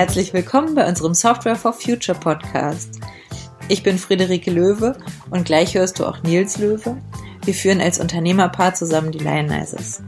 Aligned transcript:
Herzlich 0.00 0.32
willkommen 0.32 0.74
bei 0.74 0.88
unserem 0.88 1.12
Software 1.12 1.56
for 1.56 1.74
Future 1.74 2.18
Podcast. 2.18 3.00
Ich 3.68 3.82
bin 3.82 3.98
Friederike 3.98 4.50
Löwe 4.50 4.96
und 5.28 5.44
gleich 5.44 5.74
hörst 5.74 5.98
du 5.98 6.06
auch 6.06 6.22
Nils 6.22 6.56
Löwe. 6.56 6.96
Wir 7.44 7.52
führen 7.52 7.82
als 7.82 8.00
Unternehmerpaar 8.00 8.72
zusammen 8.72 9.12
die 9.12 9.18
Lionizers. 9.18 10.02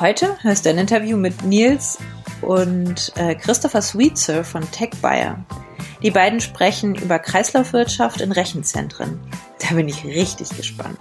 Heute 0.00 0.38
hörst 0.40 0.64
du 0.64 0.70
ein 0.70 0.78
Interview 0.78 1.18
mit 1.18 1.44
Nils 1.44 1.98
und 2.40 3.12
äh, 3.16 3.34
Christopher 3.34 3.82
Sweetser 3.82 4.44
von 4.44 4.62
TechBuyer. 4.70 5.44
Die 6.02 6.10
beiden 6.10 6.40
sprechen 6.40 6.94
über 6.94 7.18
Kreislaufwirtschaft 7.18 8.22
in 8.22 8.32
Rechenzentren. 8.32 9.20
Da 9.60 9.74
bin 9.74 9.88
ich 9.88 10.06
richtig 10.06 10.48
gespannt. 10.56 11.00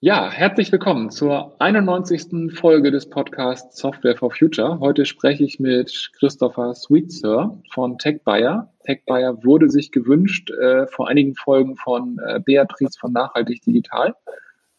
Ja, 0.00 0.30
herzlich 0.30 0.70
willkommen 0.70 1.10
zur 1.10 1.60
91. 1.60 2.56
Folge 2.56 2.92
des 2.92 3.10
Podcasts 3.10 3.80
Software 3.80 4.16
for 4.16 4.30
Future. 4.30 4.78
Heute 4.78 5.04
spreche 5.04 5.42
ich 5.42 5.58
mit 5.58 6.12
Christopher 6.16 6.72
Sweetser 6.76 7.60
von 7.72 7.98
TechBuyer. 7.98 8.72
TechBuyer 8.84 9.42
wurde 9.42 9.68
sich 9.68 9.90
gewünscht 9.90 10.52
äh, 10.52 10.86
vor 10.86 11.08
einigen 11.08 11.34
Folgen 11.34 11.74
von 11.74 12.20
äh, 12.24 12.38
Beatrice 12.38 12.96
von 12.96 13.12
Nachhaltig 13.12 13.60
Digital. 13.62 14.14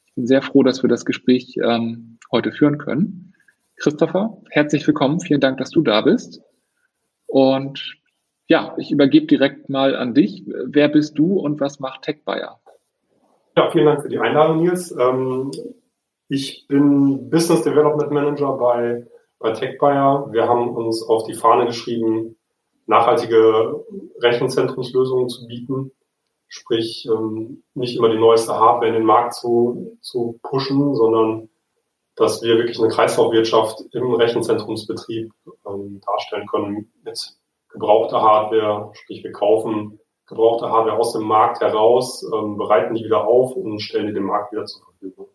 Ich 0.06 0.16
bin 0.16 0.26
sehr 0.26 0.42
froh, 0.42 0.64
dass 0.64 0.84
wir 0.84 0.90
das 0.90 1.04
Gespräch 1.04 1.58
ähm, 1.62 2.18
heute 2.32 2.54
führen 2.54 2.78
können. 2.78 3.34
Christopher, 3.76 4.38
herzlich 4.52 4.88
willkommen. 4.88 5.20
Vielen 5.20 5.42
Dank, 5.42 5.58
dass 5.58 5.72
du 5.72 5.82
da 5.82 6.00
bist. 6.00 6.42
Und 7.26 7.98
ja, 8.48 8.74
ich 8.78 8.90
übergebe 8.90 9.28
direkt 9.28 9.68
mal 9.68 9.98
an 9.98 10.14
dich. 10.14 10.46
Wer 10.48 10.88
bist 10.88 11.20
du 11.20 11.42
und 11.42 11.60
was 11.60 11.82
macht 11.82 12.04
TechBuyer? 12.04 12.59
Ja, 13.60 13.70
vielen 13.72 13.88
Dank 13.88 14.02
für 14.02 14.08
die 14.08 14.20
Einladung, 14.20 14.62
Nils. 14.62 14.90
Ähm, 14.98 15.52
ich 16.30 16.66
bin 16.70 17.30
Business 17.30 17.62
Development 17.62 18.10
Manager 18.10 18.54
bei, 18.54 19.06
bei 19.38 19.52
TechBuyer. 19.52 20.30
Wir 20.32 20.48
haben 20.48 20.70
uns 20.70 21.04
auf 21.04 21.26
die 21.26 21.34
Fahne 21.34 21.66
geschrieben, 21.66 22.38
nachhaltige 22.86 23.84
Rechenzentrumslösungen 24.22 25.28
zu 25.28 25.46
bieten. 25.46 25.92
Sprich, 26.48 27.06
ähm, 27.12 27.64
nicht 27.74 27.98
immer 27.98 28.08
die 28.08 28.18
neueste 28.18 28.54
Hardware 28.54 28.88
in 28.88 28.94
den 28.94 29.04
Markt 29.04 29.34
zu, 29.34 29.98
zu 30.00 30.40
pushen, 30.42 30.96
sondern 30.96 31.50
dass 32.16 32.42
wir 32.42 32.56
wirklich 32.56 32.80
eine 32.80 32.88
Kreislaufwirtschaft 32.88 33.94
im 33.94 34.14
Rechenzentrumsbetrieb 34.14 35.34
ähm, 35.68 36.00
darstellen 36.06 36.48
können 36.48 36.90
mit 37.04 37.20
gebrauchter 37.68 38.22
Hardware. 38.22 38.92
Sprich, 38.94 39.22
wir 39.22 39.34
kaufen 39.34 40.00
gebrauchte 40.30 40.70
Hardware 40.70 40.98
aus 40.98 41.14
dem 41.14 41.24
Markt 41.24 41.60
heraus, 41.60 42.24
ähm, 42.24 42.58
bereiten 42.58 42.96
die 42.96 43.04
wieder 43.04 43.28
auf 43.28 43.56
und 43.56 43.80
stellen 43.82 44.08
die 44.08 44.14
dem 44.14 44.26
Markt 44.26 44.52
wieder 44.52 44.66
zur 44.66 44.84
Verfügung. 44.84 45.28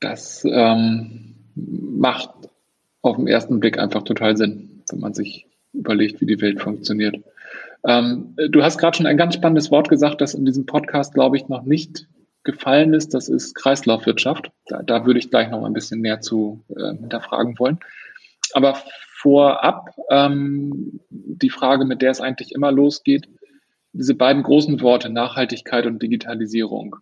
Das 0.00 0.44
ähm, 0.46 1.36
macht 1.54 2.30
auf 3.02 3.16
den 3.16 3.28
ersten 3.28 3.60
Blick 3.60 3.78
einfach 3.78 4.02
total 4.02 4.36
Sinn, 4.36 4.82
wenn 4.90 5.00
man 5.00 5.12
sich 5.12 5.46
überlegt, 5.72 6.20
wie 6.20 6.26
die 6.26 6.40
Welt 6.40 6.60
funktioniert. 6.60 7.22
Ähm, 7.86 8.34
du 8.36 8.62
hast 8.62 8.78
gerade 8.78 8.96
schon 8.96 9.06
ein 9.06 9.16
ganz 9.16 9.34
spannendes 9.34 9.70
Wort 9.70 9.88
gesagt, 9.88 10.20
das 10.20 10.34
in 10.34 10.44
diesem 10.44 10.66
Podcast, 10.66 11.14
glaube 11.14 11.36
ich, 11.36 11.48
noch 11.48 11.62
nicht 11.62 12.08
gefallen 12.42 12.94
ist. 12.94 13.12
Das 13.12 13.28
ist 13.28 13.54
Kreislaufwirtschaft. 13.54 14.50
Da, 14.66 14.82
da 14.82 15.04
würde 15.04 15.18
ich 15.18 15.30
gleich 15.30 15.50
noch 15.50 15.64
ein 15.64 15.72
bisschen 15.74 16.00
mehr 16.00 16.20
zu 16.20 16.64
äh, 16.70 16.96
hinterfragen 16.96 17.58
wollen. 17.58 17.78
Aber 18.54 18.76
vorab 19.20 19.90
ähm, 20.08 21.00
die 21.10 21.50
Frage, 21.50 21.84
mit 21.84 22.02
der 22.02 22.10
es 22.10 22.20
eigentlich 22.20 22.52
immer 22.52 22.72
losgeht. 22.72 23.28
Diese 23.92 24.14
beiden 24.14 24.42
großen 24.42 24.80
Worte, 24.80 25.10
Nachhaltigkeit 25.10 25.86
und 25.86 26.02
Digitalisierung. 26.02 26.96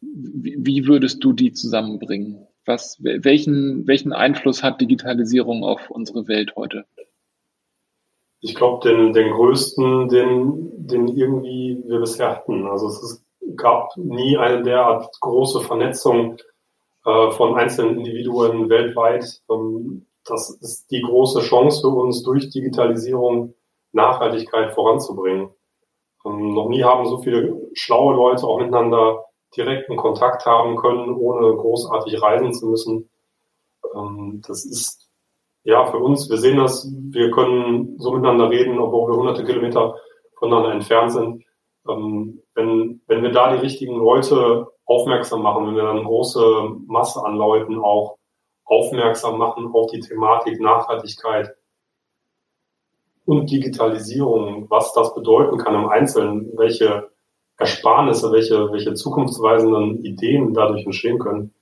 Wie, 0.00 0.56
wie 0.58 0.86
würdest 0.86 1.22
du 1.22 1.32
die 1.32 1.52
zusammenbringen? 1.52 2.46
Was, 2.64 2.98
welchen, 3.00 3.86
welchen 3.86 4.12
Einfluss 4.12 4.62
hat 4.62 4.80
Digitalisierung 4.80 5.62
auf 5.62 5.90
unsere 5.90 6.26
Welt 6.26 6.56
heute? 6.56 6.84
Ich 8.40 8.54
glaube, 8.54 8.88
den, 8.88 9.12
den 9.12 9.30
größten, 9.32 10.08
den, 10.08 10.86
den 10.86 11.08
irgendwie 11.08 11.82
wir 11.86 12.00
bisher 12.00 12.30
hatten. 12.30 12.66
Also 12.66 12.88
es 12.88 13.02
ist, 13.02 13.24
gab 13.56 13.96
nie 13.96 14.36
eine 14.36 14.62
derart 14.62 15.08
große 15.20 15.60
Vernetzung 15.60 16.38
äh, 17.04 17.30
von 17.30 17.54
einzelnen 17.54 17.98
Individuen 17.98 18.68
weltweit. 18.68 19.42
Ähm, 19.50 20.06
das 20.26 20.50
ist 20.60 20.90
die 20.90 21.02
große 21.02 21.40
Chance 21.40 21.80
für 21.82 21.88
uns, 21.88 22.22
durch 22.22 22.50
Digitalisierung 22.50 23.54
Nachhaltigkeit 23.92 24.72
voranzubringen. 24.72 25.50
Ähm, 26.24 26.54
noch 26.54 26.68
nie 26.68 26.84
haben 26.84 27.06
so 27.06 27.18
viele 27.18 27.70
schlaue 27.74 28.14
Leute 28.14 28.46
auch 28.46 28.58
miteinander 28.58 29.24
direkten 29.56 29.96
Kontakt 29.96 30.44
haben 30.44 30.76
können, 30.76 31.14
ohne 31.14 31.56
großartig 31.56 32.20
reisen 32.20 32.52
zu 32.52 32.66
müssen. 32.66 33.08
Ähm, 33.94 34.42
das 34.46 34.64
ist 34.64 35.08
ja 35.64 35.86
für 35.86 35.98
uns, 35.98 36.28
wir 36.28 36.36
sehen 36.36 36.58
das, 36.58 36.88
wir 37.10 37.30
können 37.30 37.98
so 37.98 38.12
miteinander 38.12 38.50
reden, 38.50 38.78
obwohl 38.78 39.10
wir 39.10 39.16
hunderte 39.16 39.44
Kilometer 39.44 39.96
voneinander 40.38 40.72
entfernt 40.72 41.12
sind. 41.12 41.44
Ähm, 41.88 42.42
wenn, 42.54 43.00
wenn 43.06 43.22
wir 43.22 43.32
da 43.32 43.52
die 43.52 43.60
richtigen 43.60 43.96
Leute 43.96 44.66
aufmerksam 44.84 45.42
machen, 45.42 45.66
wenn 45.66 45.76
wir 45.76 45.82
dann 45.82 45.98
eine 45.98 46.06
große 46.06 46.76
Masse 46.86 47.24
an 47.24 47.36
Leuten 47.36 47.78
auch 47.78 48.18
aufmerksam 48.66 49.38
machen 49.38 49.70
auf 49.72 49.90
die 49.90 50.00
Thematik 50.00 50.60
Nachhaltigkeit 50.60 51.54
und 53.24 53.50
Digitalisierung, 53.50 54.68
was 54.70 54.92
das 54.92 55.14
bedeuten 55.14 55.58
kann 55.58 55.74
im 55.74 55.88
Einzelnen, 55.88 56.52
welche 56.56 57.10
Ersparnisse, 57.58 58.30
welche, 58.32 58.70
welche 58.70 58.94
zukunftsweisenden 58.94 60.04
Ideen 60.04 60.52
dadurch 60.52 60.84
entstehen 60.84 61.18
können, 61.18 61.54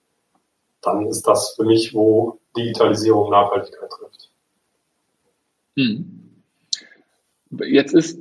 dann 0.80 1.06
ist 1.06 1.22
das 1.22 1.54
für 1.54 1.64
mich, 1.64 1.94
wo 1.94 2.40
Digitalisierung 2.56 3.30
Nachhaltigkeit 3.30 3.90
trifft. 3.90 4.30
Hm. 5.76 6.42
Jetzt 7.50 7.94
ist 7.94 8.18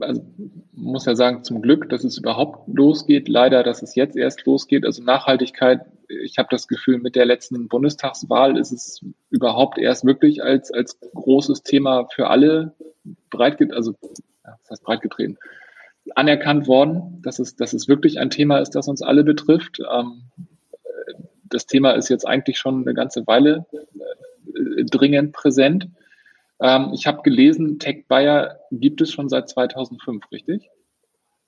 also 0.00 0.24
muss 0.72 1.06
ja 1.06 1.14
sagen, 1.14 1.44
zum 1.44 1.62
Glück, 1.62 1.88
dass 1.88 2.04
es 2.04 2.18
überhaupt 2.18 2.68
losgeht. 2.68 3.28
Leider, 3.28 3.62
dass 3.62 3.82
es 3.82 3.94
jetzt 3.94 4.16
erst 4.16 4.44
losgeht. 4.44 4.84
Also 4.84 5.02
Nachhaltigkeit, 5.02 5.86
ich 6.22 6.38
habe 6.38 6.48
das 6.50 6.68
Gefühl, 6.68 6.98
mit 6.98 7.16
der 7.16 7.26
letzten 7.26 7.68
Bundestagswahl 7.68 8.58
ist 8.58 8.72
es 8.72 9.00
überhaupt 9.30 9.78
erst 9.78 10.04
wirklich 10.04 10.42
als, 10.42 10.70
als 10.72 10.98
großes 11.14 11.62
Thema 11.62 12.06
für 12.14 12.28
alle 12.28 12.74
breit, 13.30 13.60
also 13.72 13.94
das 14.42 14.70
heißt 14.70 14.84
breit 14.84 15.02
getreten, 15.02 15.38
anerkannt 16.14 16.66
worden, 16.66 17.20
dass 17.22 17.38
es, 17.38 17.56
dass 17.56 17.72
es 17.72 17.88
wirklich 17.88 18.18
ein 18.18 18.30
Thema 18.30 18.58
ist, 18.58 18.70
das 18.70 18.88
uns 18.88 19.02
alle 19.02 19.24
betrifft. 19.24 19.80
Ähm, 19.90 20.22
das 21.44 21.66
Thema 21.66 21.92
ist 21.92 22.08
jetzt 22.08 22.26
eigentlich 22.26 22.58
schon 22.58 22.82
eine 22.82 22.94
ganze 22.94 23.26
Weile 23.26 23.66
äh, 23.72 24.84
dringend 24.84 25.32
präsent. 25.32 25.88
Ähm, 26.60 26.90
ich 26.94 27.06
habe 27.06 27.22
gelesen, 27.22 27.78
TechBuyer 27.78 28.58
gibt 28.70 29.00
es 29.00 29.12
schon 29.12 29.28
seit 29.28 29.48
2005, 29.48 30.30
richtig? 30.30 30.68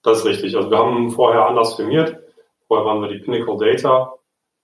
Das 0.02 0.18
ist 0.18 0.26
richtig. 0.26 0.56
Also 0.56 0.70
wir 0.70 0.78
haben 0.78 1.10
vorher 1.10 1.46
anders 1.46 1.74
firmiert. 1.74 2.18
Vorher 2.68 2.86
waren 2.86 3.00
wir 3.02 3.08
die 3.08 3.18
Pinnacle 3.18 3.56
Data. 3.58 4.14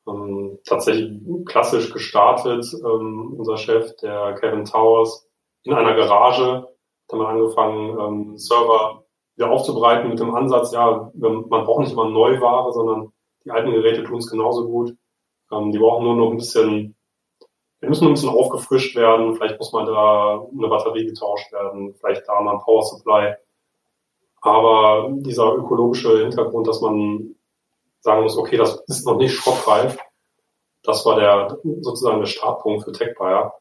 Ähm, 0.06 0.58
tatsächlich 0.64 1.20
klassisch 1.46 1.92
gestartet. 1.92 2.66
Ähm, 2.84 3.34
unser 3.36 3.56
Chef, 3.56 3.94
der 3.96 4.34
Kevin 4.34 4.64
Towers, 4.64 5.28
in 5.64 5.72
einer 5.72 5.94
Garage. 5.94 6.68
Da 7.08 7.16
haben 7.16 7.24
wir 7.24 7.28
angefangen, 7.28 7.98
ähm, 7.98 8.38
Server 8.38 9.04
wieder 9.36 9.50
aufzubereiten 9.50 10.10
mit 10.10 10.20
dem 10.20 10.34
Ansatz, 10.34 10.72
ja, 10.72 11.10
man 11.14 11.48
braucht 11.48 11.80
nicht 11.80 11.92
immer 11.92 12.08
Neuware, 12.08 12.70
sondern 12.72 13.12
die 13.44 13.50
alten 13.50 13.70
Geräte 13.70 14.04
tun 14.04 14.18
es 14.18 14.30
genauso 14.30 14.66
gut. 14.68 14.94
Ähm, 15.50 15.72
die 15.72 15.78
brauchen 15.78 16.04
nur 16.04 16.16
noch 16.16 16.30
ein 16.30 16.36
bisschen 16.36 16.94
wir 17.82 17.88
müssen 17.88 18.06
ein 18.06 18.14
bisschen 18.14 18.28
aufgefrischt 18.28 18.94
werden. 18.94 19.34
Vielleicht 19.34 19.58
muss 19.58 19.72
mal 19.72 19.84
da 19.84 20.46
eine 20.56 20.69
Batterie 20.69 21.04
getauscht 21.04 21.52
werden, 21.52 21.93
vielleicht 21.94 22.28
da 22.28 22.40
mal 22.40 22.54
ein 22.54 22.60
Power 22.60 22.84
Supply. 22.84 23.34
Aber 24.40 25.08
dieser 25.10 25.52
ökologische 25.56 26.19
Hintergrund, 26.19 26.69
dass 26.69 26.81
man 26.81 27.34
sagen 28.02 28.22
muss, 28.22 28.37
okay, 28.37 28.56
das 28.56 28.82
ist 28.87 29.06
noch 29.06 29.16
nicht 29.16 29.34
schrottreif, 29.34 29.99
das 30.82 31.04
war 31.06 31.16
der 31.16 31.58
sozusagen 31.81 32.20
der 32.20 32.26
Startpunkt 32.26 32.84
für 32.84 32.93
TechBuyer. 32.93 33.54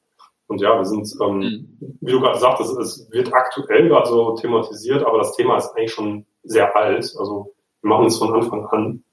Und 0.47 0.59
ja, 0.59 0.77
wir 0.77 0.85
sind, 0.85 1.09
ähm, 1.21 1.39
mhm. 1.39 1.97
wie 2.01 2.11
du 2.11 2.19
gerade 2.19 2.39
sagtest, 2.39 2.77
es 2.77 3.09
wird 3.11 3.33
aktuell 3.33 3.87
gerade 3.87 4.09
so 4.09 4.35
thematisiert, 4.35 5.03
aber 5.03 5.19
das 5.19 5.35
Thema 5.35 5.57
ist 5.57 5.71
eigentlich 5.75 5.93
schon 5.93 6.25
sehr 6.43 6.75
alt. 6.75 7.15
Also 7.17 7.53
wir 7.81 7.89
machen 7.89 8.07
es 8.07 8.17
von 8.17 8.33
Anfang 8.33 8.65
an. 8.65 9.03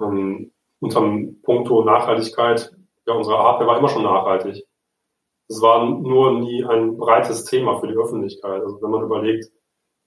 Ähm, 0.00 0.52
unterm 0.80 1.40
Punkto 1.42 1.82
Nachhaltigkeit 1.82 2.72
ja, 3.10 3.16
unsere 3.16 3.38
Hardware 3.38 3.68
war 3.68 3.78
immer 3.78 3.88
schon 3.88 4.04
nachhaltig. 4.04 4.64
Es 5.48 5.60
war 5.60 5.84
nur 5.84 6.38
nie 6.38 6.64
ein 6.64 6.96
breites 6.96 7.44
Thema 7.44 7.80
für 7.80 7.88
die 7.88 7.96
Öffentlichkeit. 7.96 8.62
Also 8.62 8.80
wenn 8.80 8.90
man 8.90 9.02
überlegt, 9.02 9.50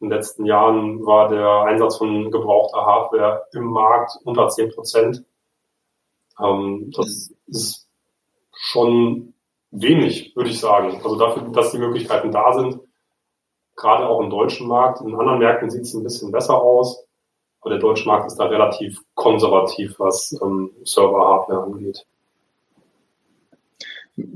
in 0.04 0.10
den 0.10 0.18
letzten 0.18 0.46
Jahren 0.46 1.06
war 1.06 1.30
der 1.30 1.62
Einsatz 1.62 1.98
von 1.98 2.30
gebrauchter 2.30 2.86
Hardware 2.86 3.48
im 3.54 3.66
Markt 3.66 4.20
unter 4.26 4.50
10 4.50 4.72
Prozent. 4.72 5.24
Ähm, 6.40 6.92
das 6.96 7.34
ist 7.48 7.88
schon 8.52 9.34
wenig, 9.72 10.36
würde 10.36 10.50
ich 10.50 10.60
sagen. 10.60 11.00
Also 11.04 11.16
dafür, 11.16 11.44
dass 11.54 11.72
die 11.72 11.78
Möglichkeiten 11.78 12.32
da 12.32 12.52
sind, 12.52 12.80
gerade 13.78 14.08
auch 14.08 14.20
im 14.20 14.30
deutschen 14.30 14.68
Markt. 14.68 15.00
In 15.00 15.16
anderen 15.16 15.40
Märkten 15.40 15.70
sieht 15.70 15.84
es 15.84 15.94
ein 15.94 16.04
bisschen 16.04 16.34
besser 16.34 16.62
aus, 16.62 17.06
aber 17.62 17.72
der 17.72 17.80
deutsche 17.80 18.08
Markt 18.08 18.28
ist 18.28 18.36
da 18.36 18.46
relativ 18.46 19.00
konservativ, 19.16 19.98
was 20.00 20.38
ähm, 20.44 20.72
Server-Hardware 20.84 21.64
angeht. 21.64 22.06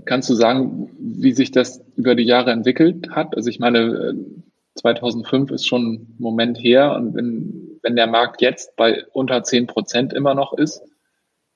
Kannst 0.06 0.30
du 0.30 0.34
sagen, 0.34 0.90
wie 0.98 1.34
sich 1.34 1.52
das 1.52 1.84
über 1.98 2.16
die 2.16 2.24
Jahre 2.24 2.52
entwickelt 2.52 3.10
hat? 3.12 3.36
Also 3.36 3.50
ich 3.50 3.60
meine, 3.60 4.16
2005 4.78 5.52
ist 5.52 5.68
schon 5.68 5.94
ein 5.94 6.16
Moment 6.20 6.58
her 6.58 6.96
und 6.96 7.16
wenn, 7.16 7.80
wenn 7.84 7.96
der 7.96 8.08
Markt 8.08 8.42
jetzt 8.42 8.76
bei 8.76 9.06
unter 9.14 9.44
10 9.44 9.68
Prozent 9.68 10.14
immer 10.14 10.36
noch 10.36 10.54
ist, 10.54 10.82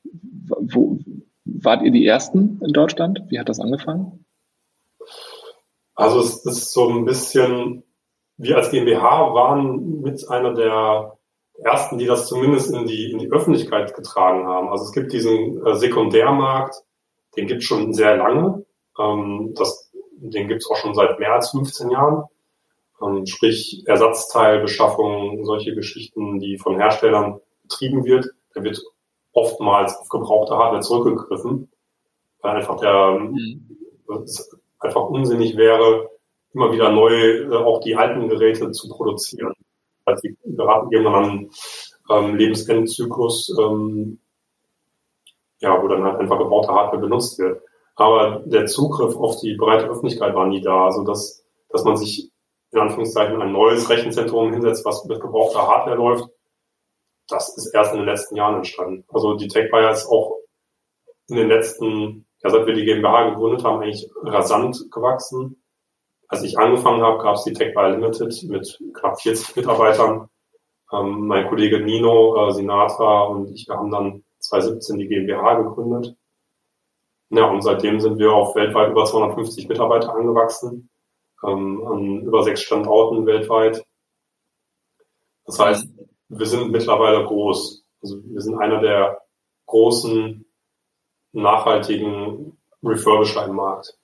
wo, 0.04 1.00
wart 1.46 1.84
ihr 1.84 1.92
die 1.92 2.06
Ersten 2.06 2.60
in 2.64 2.74
Deutschland? 2.74 3.24
Wie 3.30 3.40
hat 3.40 3.50
das 3.50 3.60
angefangen? 3.60 4.26
Also 5.96 6.20
es 6.20 6.46
ist 6.46 6.72
so 6.72 6.90
ein 6.90 7.06
bisschen, 7.06 7.84
wir 8.38 8.58
als 8.58 8.72
GmbH 8.72 9.34
waren 9.34 10.02
mit 10.02 10.28
einer 10.30 10.54
der 10.54 11.18
ersten, 11.64 11.98
die 11.98 12.06
das 12.06 12.28
zumindest 12.28 12.74
in 12.74 12.86
die, 12.86 13.12
in 13.12 13.20
die 13.20 13.32
Öffentlichkeit 13.32 13.94
getragen 13.94 14.48
haben. 14.48 14.70
Also 14.70 14.86
es 14.86 14.94
gibt 14.94 15.14
diesen 15.14 15.66
äh, 15.66 15.76
Sekundärmarkt, 15.76 16.76
den 17.38 17.48
gibt 17.48 17.62
es 17.62 17.68
schon 17.68 17.94
sehr 17.94 18.18
lange. 18.18 18.66
Ähm, 19.00 19.54
das, 19.56 19.92
den 20.18 20.48
gibt 20.48 20.62
es 20.62 20.70
auch 20.70 20.78
schon 20.78 20.96
seit 20.96 21.20
mehr 21.20 21.34
als 21.34 21.52
15 21.52 21.92
Jahren. 21.92 22.24
Ähm, 23.04 23.26
sprich 23.26 23.84
Ersatzteilbeschaffung, 23.86 25.46
solche 25.46 25.74
Geschichten, 25.76 26.40
die 26.40 26.58
von 26.58 26.78
Herstellern 26.78 27.40
betrieben 27.64 28.06
wird. 28.06 28.30
Da 28.54 28.64
wird 28.64 28.82
oftmals 29.34 29.98
auf 29.98 30.10
gebrauchte 30.10 30.58
Hardware 30.58 30.82
zurückgegriffen, 30.82 31.70
weil 32.42 32.58
einfach 32.58 32.80
der 32.80 33.20
mhm. 33.20 33.78
einfach 34.80 35.10
unsinnig 35.10 35.58
wäre, 35.58 36.10
immer 36.54 36.72
wieder 36.72 36.92
neu 36.92 37.14
äh, 37.14 37.56
auch 37.56 37.80
die 37.82 37.96
alten 37.96 38.28
Geräte 38.30 38.72
zu 38.72 38.90
produzieren. 38.90 39.54
Also 40.06 40.22
die 40.22 40.38
geraten 40.44 40.92
irgendwann 40.92 41.50
an 42.08 42.26
ähm, 42.26 42.36
Lebensendzyklus, 42.36 43.56
ähm, 43.60 44.20
ja, 45.60 45.82
wo 45.82 45.88
dann 45.88 46.04
halt 46.04 46.20
einfach 46.20 46.40
gebrauchte 46.40 46.74
Hardware 46.74 47.02
benutzt 47.02 47.40
wird. 47.40 47.62
Aber 47.96 48.42
der 48.46 48.66
Zugriff 48.66 49.16
auf 49.16 49.40
die 49.42 49.56
breite 49.56 49.86
Öffentlichkeit 49.86 50.34
war 50.34 50.48
nie 50.48 50.62
da, 50.62 50.86
also 50.86 51.04
dass, 51.04 51.46
dass 51.70 51.84
man 51.84 51.98
sich 51.98 52.31
in 52.72 52.80
Anführungszeichen 52.80 53.42
ein 53.42 53.52
neues 53.52 53.90
Rechenzentrum 53.90 54.54
hinsetzt, 54.54 54.86
was 54.86 55.06
mit 55.06 55.20
gebrauchter 55.20 55.68
Hardware 55.68 55.98
läuft, 55.98 56.30
das 57.32 57.56
ist 57.58 57.74
erst 57.74 57.94
in 57.94 58.00
den 58.00 58.08
letzten 58.08 58.36
Jahren 58.36 58.58
entstanden. 58.58 59.06
Also 59.10 59.36
die 59.36 59.48
TechBuyer 59.48 59.92
ist 59.92 60.08
auch 60.08 60.38
in 61.28 61.38
den 61.38 61.48
letzten, 61.48 62.26
ja, 62.44 62.50
seit 62.50 62.66
wir 62.66 62.74
die 62.74 62.86
GmbH 62.86 63.30
gegründet 63.30 63.64
haben, 63.64 63.82
eigentlich 63.82 64.10
rasant 64.24 64.92
gewachsen. 64.92 65.64
Als 66.28 66.44
ich 66.44 66.58
angefangen 66.58 67.02
habe, 67.02 67.22
gab 67.22 67.36
es 67.36 67.44
die 67.44 67.54
TechBuyer 67.54 67.92
Limited 67.92 68.44
mit 68.50 68.80
knapp 68.94 69.22
40 69.22 69.56
Mitarbeitern. 69.56 70.30
Ähm, 70.92 71.28
mein 71.28 71.48
Kollege 71.48 71.80
Nino 71.80 72.50
äh, 72.50 72.52
Sinatra 72.52 73.24
und 73.24 73.50
ich, 73.52 73.68
wir 73.68 73.78
haben 73.78 73.92
dann 73.92 74.24
2017 74.40 74.98
die 74.98 75.08
GmbH 75.08 75.56
gegründet. 75.56 76.16
Ja, 77.30 77.46
und 77.46 77.62
seitdem 77.62 78.02
sind 78.02 78.20
wir 78.20 78.34
auf 78.34 78.56
weltweit 78.56 78.92
über 78.92 79.06
250 79.06 79.70
Mitarbeiter 79.70 80.14
angewachsen, 80.14 80.90
ähm, 81.44 81.86
an 81.86 82.22
über 82.22 82.44
sechs 82.44 82.62
Standorten 82.62 83.26
weltweit. 83.26 83.84
Das 85.46 85.60
heißt, 85.60 85.88
wir 86.30 86.46
sind 86.46 86.72
mittlerweile 86.72 87.26
groß. 87.26 87.84
Also 88.02 88.22
wir 88.24 88.42
sind 88.42 88.58
einer 88.58 88.82
der 88.82 89.22
großen, 89.66 90.46
nachhaltigen 91.34 92.58
Refurbisher 92.84 93.46
im 93.46 93.56
Markt. 93.56 93.98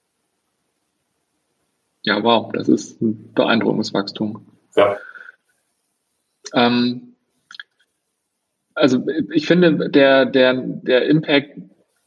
Ja, 2.02 2.22
wow, 2.22 2.50
das 2.52 2.68
ist 2.68 3.00
ein 3.02 3.32
beeindruckendes 3.34 3.92
Wachstum. 3.92 4.46
Ja. 4.76 4.96
Ähm, 6.54 7.16
also 8.74 9.04
ich 9.32 9.46
finde, 9.46 9.90
der, 9.90 10.24
der, 10.24 10.54
der 10.54 11.06
Impact 11.06 11.58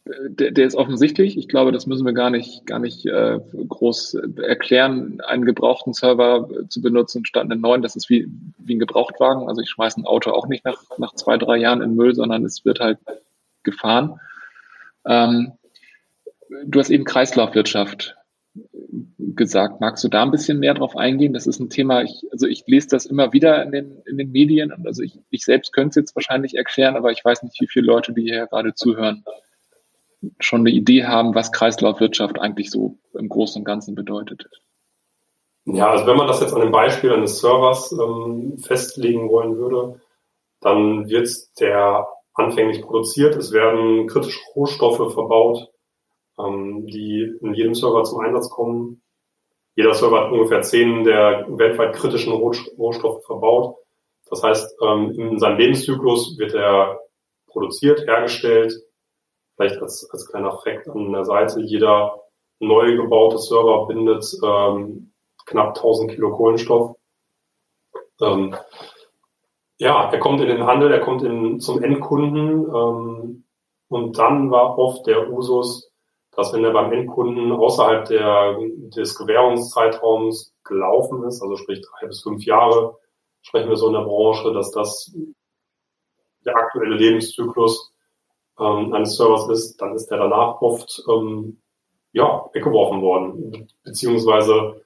der, 0.06 0.52
der 0.52 0.66
ist 0.66 0.76
offensichtlich. 0.76 1.38
Ich 1.38 1.48
glaube, 1.48 1.72
das 1.72 1.86
müssen 1.86 2.06
wir 2.06 2.14
gar 2.14 2.30
nicht, 2.30 2.66
gar 2.66 2.80
nicht 2.80 3.06
äh, 3.06 3.40
groß 3.68 4.16
erklären. 4.42 5.22
Einen 5.22 5.46
gebrauchten 5.46 5.94
Server 5.94 6.50
zu 6.70 6.82
benutzen 6.82 7.26
statt 7.26 7.44
einen 7.44 7.62
neuen, 7.62 7.82
das 7.82 7.96
ist 7.96 8.10
wie, 8.10 8.28
wie 8.58 8.76
ein 8.76 8.80
Gebrauchtwagen. 8.80 9.48
Also 9.48 9.62
ich 9.62 9.70
schmeiße 9.70 10.02
ein 10.02 10.06
Auto 10.06 10.32
auch 10.32 10.48
nicht 10.48 10.66
nach, 10.66 10.82
nach 10.98 11.14
zwei, 11.14 11.38
drei 11.38 11.58
Jahren 11.58 11.82
in 11.82 11.96
Müll, 11.96 12.16
sondern 12.16 12.44
es 12.46 12.66
wird 12.66 12.80
halt 12.80 12.98
gefahren. 13.64 14.20
Ähm, 15.06 15.54
du 16.66 16.80
hast 16.80 16.90
eben 16.90 17.06
Kreislaufwirtschaft 17.06 18.16
gesagt. 19.36 19.82
Magst 19.82 20.04
du 20.04 20.08
da 20.08 20.24
ein 20.24 20.32
bisschen 20.32 20.60
mehr 20.60 20.74
drauf 20.74 20.98
eingehen? 20.98 21.34
Das 21.34 21.46
ist 21.46 21.60
ein 21.60 21.70
Thema, 21.70 22.02
ich, 22.02 22.26
also 22.32 22.48
ich 22.48 22.64
lese 22.66 22.90
das 22.90 23.06
immer 23.06 23.34
wieder 23.34 23.64
in 23.64 23.72
den, 23.72 24.02
in 24.06 24.18
den 24.18 24.32
Medien 24.32 24.74
und 24.74 24.86
also 24.88 25.04
ich, 25.04 25.20
ich 25.30 25.46
selbst 25.46 25.74
könnte 25.74 25.90
es 25.92 25.96
jetzt 25.96 26.16
wahrscheinlich 26.16 26.56
erklären, 26.56 26.96
aber 26.96 27.12
ich 27.12 27.24
weiß 27.24 27.44
nicht, 27.44 27.62
wie 27.62 27.68
viele 27.68 27.86
Leute, 27.86 28.14
die 28.14 28.24
hier 28.24 28.48
gerade 28.48 28.74
zuhören, 28.74 29.24
schon 30.40 30.62
eine 30.62 30.72
Idee 30.72 31.06
haben, 31.06 31.36
was 31.36 31.52
Kreislaufwirtschaft 31.52 32.40
eigentlich 32.40 32.70
so 32.70 32.98
im 33.14 33.30
Großen 33.30 33.62
und 33.62 33.66
Ganzen 33.66 33.96
bedeutet. 33.96 34.46
Ja, 35.66 35.92
also 35.92 36.08
wenn 36.08 36.18
man 36.18 36.28
das 36.28 36.42
jetzt 36.42 36.54
an 36.54 36.62
dem 36.62 36.72
Beispiel 36.72 37.12
eines 37.12 37.40
Servers 37.40 37.92
ähm, 37.92 38.58
festlegen 38.58 39.30
wollen 39.30 39.58
würde, 39.58 40.02
dann 40.60 41.08
wird 41.08 41.30
der 41.60 42.08
anfänglich 42.34 42.82
produziert. 42.82 43.36
Es 43.36 43.52
werden 43.52 44.08
kritische 44.08 44.40
Rohstoffe 44.56 45.14
verbaut, 45.14 45.70
ähm, 46.40 46.86
die 46.88 47.32
in 47.42 47.54
jedem 47.54 47.76
Server 47.76 48.04
zum 48.04 48.22
Einsatz 48.22 48.50
kommen. 48.50 49.02
Jeder 49.76 49.94
Server 49.94 50.26
hat 50.26 50.32
ungefähr 50.32 50.62
zehn 50.62 51.04
der 51.04 51.46
weltweit 51.48 51.96
kritischen 51.96 52.34
Rohstoffe 52.34 53.24
verbaut. 53.26 53.78
Das 54.30 54.44
heißt, 54.44 54.76
ähm, 54.82 55.12
in 55.12 55.40
seinem 55.40 55.58
Lebenszyklus 55.58 56.38
wird 56.38 56.54
er 56.54 57.00
produziert, 57.48 58.08
hergestellt, 58.08 58.74
vielleicht 59.62 59.82
als, 59.82 60.10
als 60.12 60.28
kleiner 60.28 60.58
Fakt 60.58 60.88
an 60.90 61.12
der 61.12 61.26
Seite, 61.26 61.62
jeder 61.62 62.24
neu 62.60 62.96
gebaute 62.96 63.38
Server 63.38 63.88
bindet 63.88 64.26
ähm, 64.44 65.14
knapp 65.46 65.76
1000 65.78 66.12
Kilo 66.12 66.36
Kohlenstoff. 66.36 66.96
Ähm, 68.22 68.56
ja, 69.78 70.12
er 70.12 70.20
kommt 70.20 70.42
in 70.42 70.48
den 70.48 70.66
Handel, 70.66 70.92
er 70.92 71.02
kommt 71.02 71.24
in, 71.24 71.60
zum 71.60 71.84
Endkunden 71.84 72.66
ähm, 72.66 73.46
und 73.90 74.18
dann 74.18 74.52
war 74.52 74.78
oft 74.78 75.06
der 75.08 75.32
Usus, 75.32 75.92
dass 76.32 76.54
wenn 76.54 76.64
er 76.64 76.72
beim 76.72 76.92
Endkunden 76.94 77.52
außerhalb 77.52 78.06
der, 78.06 78.58
des 78.96 79.18
Gewährungszeitraums 79.18 80.56
gelaufen 80.64 81.24
ist, 81.24 81.42
also 81.42 81.56
sprich 81.56 81.82
drei 81.82 82.08
bis 82.08 82.22
fünf 82.22 82.46
Jahre, 82.46 82.98
sprechen 83.42 83.70
wir 83.70 83.76
so 83.76 83.88
in 83.88 83.94
der 83.94 84.02
Branche, 84.02 84.54
dass 84.54 84.72
das 84.72 85.16
der 86.46 86.56
aktuelle 86.56 86.96
Lebenszyklus 86.96 87.91
ähm, 88.62 88.94
eines 88.94 89.16
Servers 89.16 89.50
ist, 89.50 89.82
dann 89.82 89.96
ist 89.96 90.08
der 90.08 90.20
danach 90.20 90.62
oft 90.62 91.04
ähm, 91.10 91.58
ja, 92.14 92.50
weggeworfen 92.54 93.02
worden, 93.02 93.68
beziehungsweise 93.84 94.82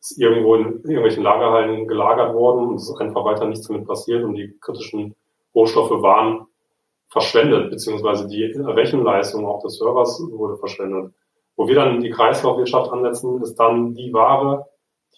ist 0.00 0.18
irgendwo 0.18 0.54
in 0.54 0.82
irgendwelchen 0.84 1.22
Lagerhallen 1.22 1.88
gelagert 1.88 2.34
worden 2.34 2.68
und 2.68 2.74
es 2.76 2.88
ist 2.88 3.00
einfach 3.00 3.24
weiter 3.24 3.46
nichts 3.46 3.66
damit 3.66 3.86
passiert 3.86 4.22
und 4.22 4.34
die 4.34 4.56
kritischen 4.60 5.14
Rohstoffe 5.54 6.02
waren 6.02 6.46
verschwendet, 7.08 7.70
beziehungsweise 7.70 8.28
die 8.28 8.44
Rechenleistung 8.44 9.46
auch 9.46 9.62
des 9.62 9.78
Servers 9.78 10.20
wurde 10.30 10.58
verschwendet. 10.58 11.12
Wo 11.56 11.66
wir 11.66 11.74
dann 11.74 12.00
die 12.00 12.10
Kreislaufwirtschaft 12.10 12.92
ansetzen, 12.92 13.42
ist 13.42 13.54
dann 13.56 13.94
die 13.94 14.12
Ware, 14.12 14.66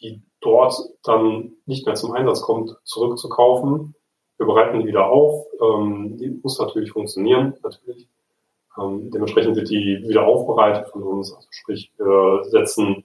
die 0.01 0.23
dort 0.41 0.75
dann 1.03 1.55
nicht 1.67 1.85
mehr 1.85 1.97
zum 1.97 2.13
Einsatz 2.13 2.43
kommt, 2.43 2.77
zurückzukaufen 2.85 3.97
wir 4.39 4.47
bereiten 4.47 4.81
die 4.81 4.87
wieder 4.87 5.07
auf. 5.07 5.47
Ähm, 5.61 6.17
die 6.17 6.31
muss 6.43 6.59
natürlich 6.59 6.93
funktionieren, 6.93 7.55
natürlich. 7.63 8.09
Ähm, 8.79 9.11
dementsprechend 9.11 9.57
wird 9.57 9.69
die 9.69 10.05
wieder 10.07 10.27
aufbereitet 10.27 10.89
von 10.89 11.03
uns. 11.03 11.35
Also 11.35 11.49
sprich, 11.51 11.93
wir 11.99 12.45
setzen, 12.45 13.05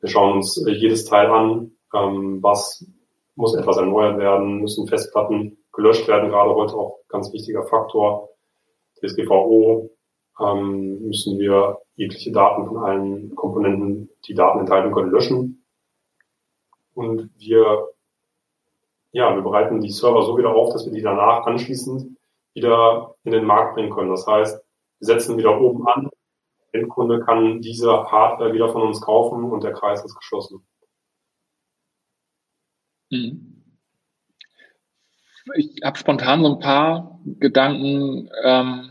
wir 0.00 0.08
schauen 0.08 0.38
uns 0.38 0.64
äh, 0.66 0.72
jedes 0.72 1.04
Teil 1.04 1.30
an, 1.30 1.72
ähm, 1.94 2.42
was 2.42 2.84
muss 3.36 3.54
etwas 3.54 3.76
erneuert 3.76 4.18
werden, 4.18 4.60
müssen 4.60 4.88
Festplatten 4.88 5.58
gelöscht 5.72 6.08
werden, 6.08 6.30
gerade 6.30 6.54
heute 6.54 6.74
auch 6.74 7.00
ganz 7.08 7.32
wichtiger 7.32 7.64
Faktor. 7.64 8.30
DSGVO 9.00 9.90
ähm, 10.40 11.06
müssen 11.06 11.38
wir 11.38 11.78
jegliche 11.96 12.32
Daten 12.32 12.66
von 12.66 12.78
allen 12.78 13.34
Komponenten, 13.34 14.10
die 14.26 14.34
Daten 14.34 14.60
enthalten 14.60 14.92
können, 14.92 15.10
löschen. 15.10 15.64
Und 16.94 17.30
wir 17.36 17.88
ja, 19.12 19.34
wir 19.34 19.42
bereiten 19.42 19.80
die 19.80 19.90
Server 19.90 20.22
so 20.22 20.36
wieder 20.36 20.54
auf, 20.54 20.72
dass 20.72 20.84
wir 20.84 20.92
die 20.92 21.02
danach 21.02 21.46
anschließend 21.46 22.16
wieder 22.54 23.14
in 23.24 23.32
den 23.32 23.44
Markt 23.44 23.74
bringen 23.74 23.90
können. 23.90 24.10
Das 24.10 24.26
heißt, 24.26 24.62
wir 24.98 25.06
setzen 25.06 25.36
wieder 25.36 25.60
oben 25.60 25.86
an, 25.86 26.08
der 26.72 26.80
Endkunde 26.80 27.20
kann 27.20 27.60
diese 27.60 27.90
Hardware 28.10 28.52
wieder 28.52 28.68
von 28.68 28.82
uns 28.82 29.00
kaufen 29.00 29.44
und 29.44 29.64
der 29.64 29.72
Kreis 29.72 30.04
ist 30.04 30.14
geschlossen. 30.14 30.66
Mhm. 33.10 33.52
Ich 35.54 35.80
habe 35.84 35.96
spontan 35.96 36.42
so 36.42 36.54
ein 36.54 36.58
paar 36.58 37.20
Gedanken, 37.24 38.28
ähm, 38.42 38.90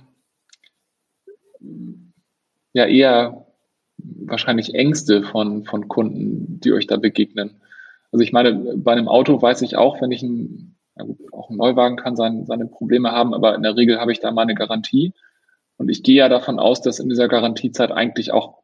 ja 2.73 2.85
eher 2.85 3.45
wahrscheinlich 3.97 4.73
Ängste 4.73 5.23
von, 5.23 5.65
von 5.65 5.87
Kunden, 5.87 6.59
die 6.59 6.71
euch 6.71 6.87
da 6.87 6.97
begegnen. 6.97 7.61
Also 8.11 8.23
ich 8.23 8.31
meine, 8.31 8.75
bei 8.77 8.91
einem 8.91 9.07
Auto 9.07 9.41
weiß 9.41 9.61
ich 9.61 9.75
auch, 9.75 10.01
wenn 10.01 10.11
ich 10.11 10.23
ein, 10.23 10.75
gut, 10.97 11.33
auch 11.33 11.49
ein 11.49 11.57
Neuwagen 11.57 11.97
kann 11.97 12.15
sein, 12.15 12.45
seine 12.45 12.67
Probleme 12.67 13.11
haben, 13.11 13.33
aber 13.33 13.55
in 13.55 13.63
der 13.63 13.75
Regel 13.75 13.99
habe 13.99 14.11
ich 14.11 14.19
da 14.19 14.31
meine 14.31 14.55
Garantie. 14.55 15.13
Und 15.77 15.89
ich 15.89 16.03
gehe 16.03 16.15
ja 16.15 16.29
davon 16.29 16.59
aus, 16.59 16.81
dass 16.81 16.99
in 16.99 17.09
dieser 17.09 17.27
Garantiezeit 17.27 17.91
eigentlich 17.91 18.31
auch 18.31 18.59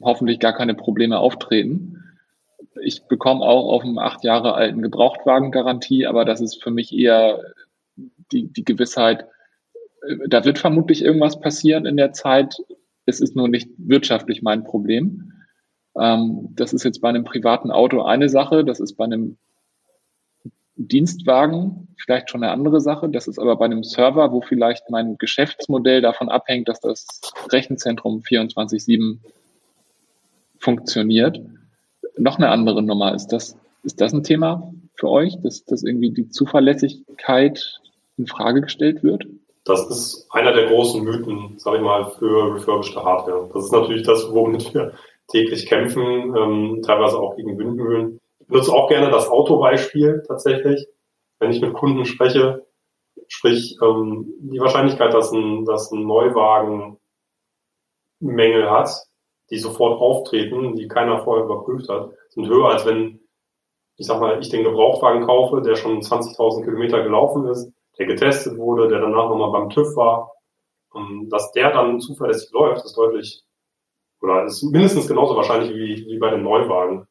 hoffentlich 0.00 0.40
gar 0.40 0.52
keine 0.52 0.74
Probleme 0.74 1.18
auftreten. 1.18 2.04
Ich 2.82 3.04
bekomme 3.06 3.42
auch 3.42 3.72
auf 3.72 3.82
einem 3.82 3.98
acht 3.98 4.24
Jahre 4.24 4.54
alten 4.54 4.82
Gebrauchtwagen 4.82 5.50
Garantie, 5.50 6.06
aber 6.06 6.24
das 6.24 6.40
ist 6.40 6.62
für 6.62 6.70
mich 6.70 6.96
eher 6.96 7.42
die, 8.32 8.46
die 8.52 8.64
Gewissheit, 8.64 9.26
äh, 10.06 10.28
da 10.28 10.44
wird 10.44 10.58
vermutlich 10.58 11.02
irgendwas 11.02 11.40
passieren 11.40 11.86
in 11.86 11.96
der 11.96 12.12
Zeit. 12.12 12.56
Es 13.06 13.20
ist 13.20 13.36
nur 13.36 13.48
nicht 13.48 13.70
wirtschaftlich 13.78 14.42
mein 14.42 14.64
Problem. 14.64 15.32
Ähm, 15.98 16.48
das 16.54 16.72
ist 16.72 16.84
jetzt 16.84 17.00
bei 17.00 17.08
einem 17.08 17.24
privaten 17.24 17.70
Auto 17.70 18.02
eine 18.02 18.28
Sache, 18.28 18.64
das 18.64 18.80
ist 18.80 18.94
bei 18.94 19.04
einem 19.04 19.36
Dienstwagen 20.78 21.88
vielleicht 21.98 22.30
schon 22.30 22.42
eine 22.42 22.52
andere 22.52 22.80
Sache. 22.80 23.08
Das 23.08 23.26
ist 23.26 23.38
aber 23.38 23.56
bei 23.56 23.64
einem 23.64 23.82
Server, 23.82 24.32
wo 24.32 24.40
vielleicht 24.40 24.90
mein 24.90 25.18
Geschäftsmodell 25.18 26.00
davon 26.00 26.28
abhängt, 26.28 26.68
dass 26.68 26.80
das 26.80 27.06
Rechenzentrum 27.50 28.20
24-7 28.20 29.18
funktioniert, 30.58 31.40
noch 32.16 32.38
eine 32.38 32.50
andere 32.50 32.82
Nummer. 32.82 33.14
Ist 33.14 33.28
das, 33.28 33.56
ist 33.82 34.00
das 34.00 34.12
ein 34.12 34.22
Thema 34.22 34.72
für 34.94 35.08
euch, 35.08 35.36
dass, 35.42 35.64
dass 35.64 35.82
irgendwie 35.82 36.10
die 36.10 36.28
Zuverlässigkeit 36.28 37.80
in 38.16 38.26
Frage 38.26 38.62
gestellt 38.62 39.02
wird? 39.02 39.26
Das 39.64 39.88
ist 39.90 40.26
einer 40.30 40.52
der 40.52 40.68
großen 40.68 41.04
Mythen, 41.04 41.58
sage 41.58 41.76
ich 41.78 41.82
mal, 41.82 42.10
für 42.18 42.54
refurbished 42.54 42.96
Hardware. 42.96 43.50
Das 43.52 43.66
ist 43.66 43.72
natürlich 43.72 44.06
das, 44.06 44.32
womit 44.32 44.72
wir 44.72 44.92
täglich 45.28 45.66
kämpfen, 45.66 46.34
ähm, 46.36 46.82
teilweise 46.84 47.18
auch 47.18 47.36
gegen 47.36 47.58
Windmühlen. 47.58 48.20
Ich 48.40 48.46
benutze 48.46 48.72
auch 48.72 48.88
gerne 48.88 49.10
das 49.10 49.28
Autobeispiel 49.28 50.22
tatsächlich, 50.26 50.86
wenn 51.38 51.50
ich 51.50 51.60
mit 51.60 51.74
Kunden 51.74 52.04
spreche. 52.04 52.66
Sprich, 53.28 53.76
ähm, 53.82 54.32
die 54.40 54.60
Wahrscheinlichkeit, 54.60 55.12
dass 55.12 55.32
ein, 55.32 55.64
dass 55.64 55.92
ein 55.92 56.06
Neuwagen 56.06 56.98
Mängel 58.20 58.70
hat, 58.70 58.90
die 59.50 59.58
sofort 59.58 60.00
auftreten, 60.00 60.74
die 60.74 60.88
keiner 60.88 61.18
vorher 61.18 61.44
überprüft 61.44 61.88
hat, 61.88 62.10
sind 62.30 62.48
höher, 62.48 62.70
als 62.70 62.86
wenn, 62.86 63.20
ich 63.96 64.06
sag 64.06 64.20
mal, 64.20 64.40
ich 64.40 64.48
den 64.48 64.64
Gebrauchtwagen 64.64 65.24
kaufe, 65.24 65.62
der 65.62 65.76
schon 65.76 66.00
20.000 66.00 66.64
Kilometer 66.64 67.02
gelaufen 67.02 67.46
ist, 67.48 67.70
der 67.98 68.06
getestet 68.06 68.56
wurde, 68.58 68.88
der 68.88 69.00
danach 69.00 69.28
nochmal 69.28 69.52
beim 69.52 69.70
TÜV 69.70 69.96
war. 69.96 70.32
Und 70.90 71.28
dass 71.30 71.52
der 71.52 71.72
dann 71.72 72.00
zuverlässig 72.00 72.50
läuft, 72.52 72.84
ist 72.84 72.96
deutlich, 72.96 73.44
oder 74.20 74.44
ist 74.44 74.62
mindestens 74.62 75.08
genauso 75.08 75.36
wahrscheinlich 75.36 75.70
wie, 75.70 76.06
wie 76.06 76.18
bei 76.18 76.30
dem 76.30 76.42
Neuwagen. 76.42 77.06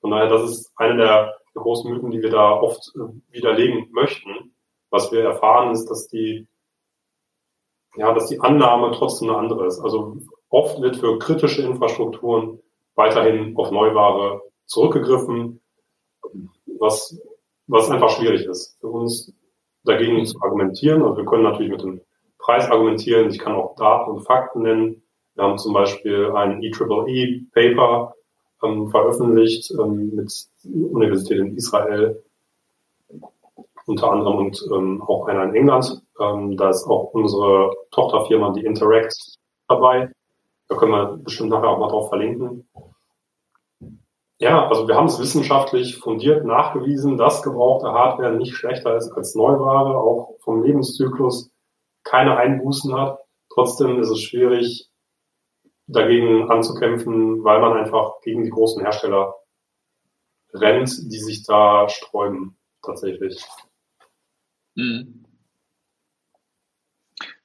Von 0.00 0.10
daher, 0.10 0.28
das 0.28 0.42
ist 0.42 0.72
eine 0.76 0.96
der, 0.96 1.34
der 1.54 1.62
großen 1.62 1.90
Mythen, 1.90 2.10
die 2.10 2.22
wir 2.22 2.30
da 2.30 2.52
oft 2.52 2.92
äh, 2.94 3.32
widerlegen 3.32 3.88
möchten. 3.92 4.54
Was 4.90 5.10
wir 5.10 5.24
erfahren, 5.24 5.72
ist, 5.72 5.86
dass 5.90 6.08
die, 6.08 6.46
ja, 7.96 8.12
dass 8.12 8.28
die 8.28 8.40
Annahme 8.40 8.92
trotzdem 8.92 9.30
eine 9.30 9.38
andere 9.38 9.66
ist. 9.66 9.80
Also 9.80 10.18
oft 10.48 10.80
wird 10.80 10.96
für 10.96 11.18
kritische 11.18 11.62
Infrastrukturen 11.62 12.60
weiterhin 12.94 13.56
auf 13.56 13.70
Neuware 13.70 14.42
zurückgegriffen, 14.66 15.60
was, 16.78 17.18
was 17.66 17.90
einfach 17.90 18.10
schwierig 18.10 18.44
ist. 18.46 18.78
Für 18.80 18.88
uns 18.88 19.32
dagegen 19.84 20.24
zu 20.24 20.40
argumentieren. 20.40 21.02
Also 21.02 21.16
wir 21.18 21.24
können 21.24 21.42
natürlich 21.42 21.72
mit 21.72 21.82
dem 21.82 22.00
Preis 22.38 22.70
argumentieren. 22.70 23.30
Ich 23.30 23.38
kann 23.38 23.54
auch 23.54 23.74
Daten 23.76 24.10
und 24.10 24.26
Fakten 24.26 24.62
nennen. 24.62 25.02
Wir 25.34 25.44
haben 25.44 25.58
zum 25.58 25.72
Beispiel 25.72 26.32
ein 26.32 26.62
EEE-Paper 26.62 28.14
ähm, 28.62 28.88
veröffentlicht 28.88 29.72
ähm, 29.72 30.14
mit 30.14 30.32
Universität 30.64 31.38
in 31.38 31.56
Israel 31.56 32.22
unter 33.86 34.10
anderem 34.10 34.36
und 34.38 34.64
ähm, 34.72 35.02
auch 35.02 35.26
einer 35.26 35.44
in 35.44 35.54
England. 35.54 36.02
Ähm, 36.20 36.56
da 36.56 36.70
ist 36.70 36.86
auch 36.86 37.12
unsere 37.12 37.70
Tochterfirma, 37.90 38.52
die 38.52 38.64
Interact, 38.64 39.38
dabei. 39.68 40.10
Da 40.68 40.76
können 40.76 40.92
wir 40.92 41.18
bestimmt 41.18 41.50
nachher 41.50 41.68
auch 41.68 41.78
mal 41.78 41.88
drauf 41.88 42.08
verlinken. 42.08 42.68
Ja, 44.38 44.66
also 44.68 44.88
wir 44.88 44.96
haben 44.96 45.06
es 45.06 45.20
wissenschaftlich 45.20 45.96
fundiert 45.98 46.44
nachgewiesen, 46.44 47.16
dass 47.16 47.42
gebrauchte 47.42 47.92
Hardware 47.92 48.32
nicht 48.32 48.54
schlechter 48.54 48.96
ist 48.96 49.12
als 49.12 49.34
Neuware, 49.34 49.96
auch 49.96 50.36
vom 50.40 50.62
Lebenszyklus 50.62 51.50
keine 52.02 52.36
Einbußen 52.36 52.94
hat. 52.94 53.20
Trotzdem 53.52 54.00
ist 54.00 54.10
es 54.10 54.20
schwierig, 54.20 54.90
dagegen 55.86 56.50
anzukämpfen, 56.50 57.44
weil 57.44 57.60
man 57.60 57.76
einfach 57.76 58.20
gegen 58.22 58.44
die 58.44 58.50
großen 58.50 58.82
Hersteller 58.82 59.34
rennt, 60.52 60.90
die 61.12 61.18
sich 61.18 61.44
da 61.44 61.88
sträuben, 61.88 62.56
tatsächlich. 62.82 63.44
Mhm. 64.74 65.24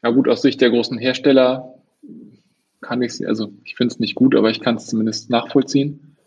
Ja 0.02 0.12
gut, 0.12 0.30
aus 0.30 0.42
Sicht 0.42 0.62
der 0.62 0.70
großen 0.70 0.98
Hersteller 0.98 1.76
kann 2.82 3.02
ich 3.02 3.14
es, 3.14 3.26
also 3.26 3.50
ich 3.66 3.76
finde 3.76 3.94
es 3.94 4.00
nicht 4.00 4.16
gut, 4.16 4.36
aber 4.36 4.50
ich 4.50 4.62
kann 4.62 4.76
es 4.76 4.88
zumindest 4.88 5.30
nachvollziehen. 5.30 6.18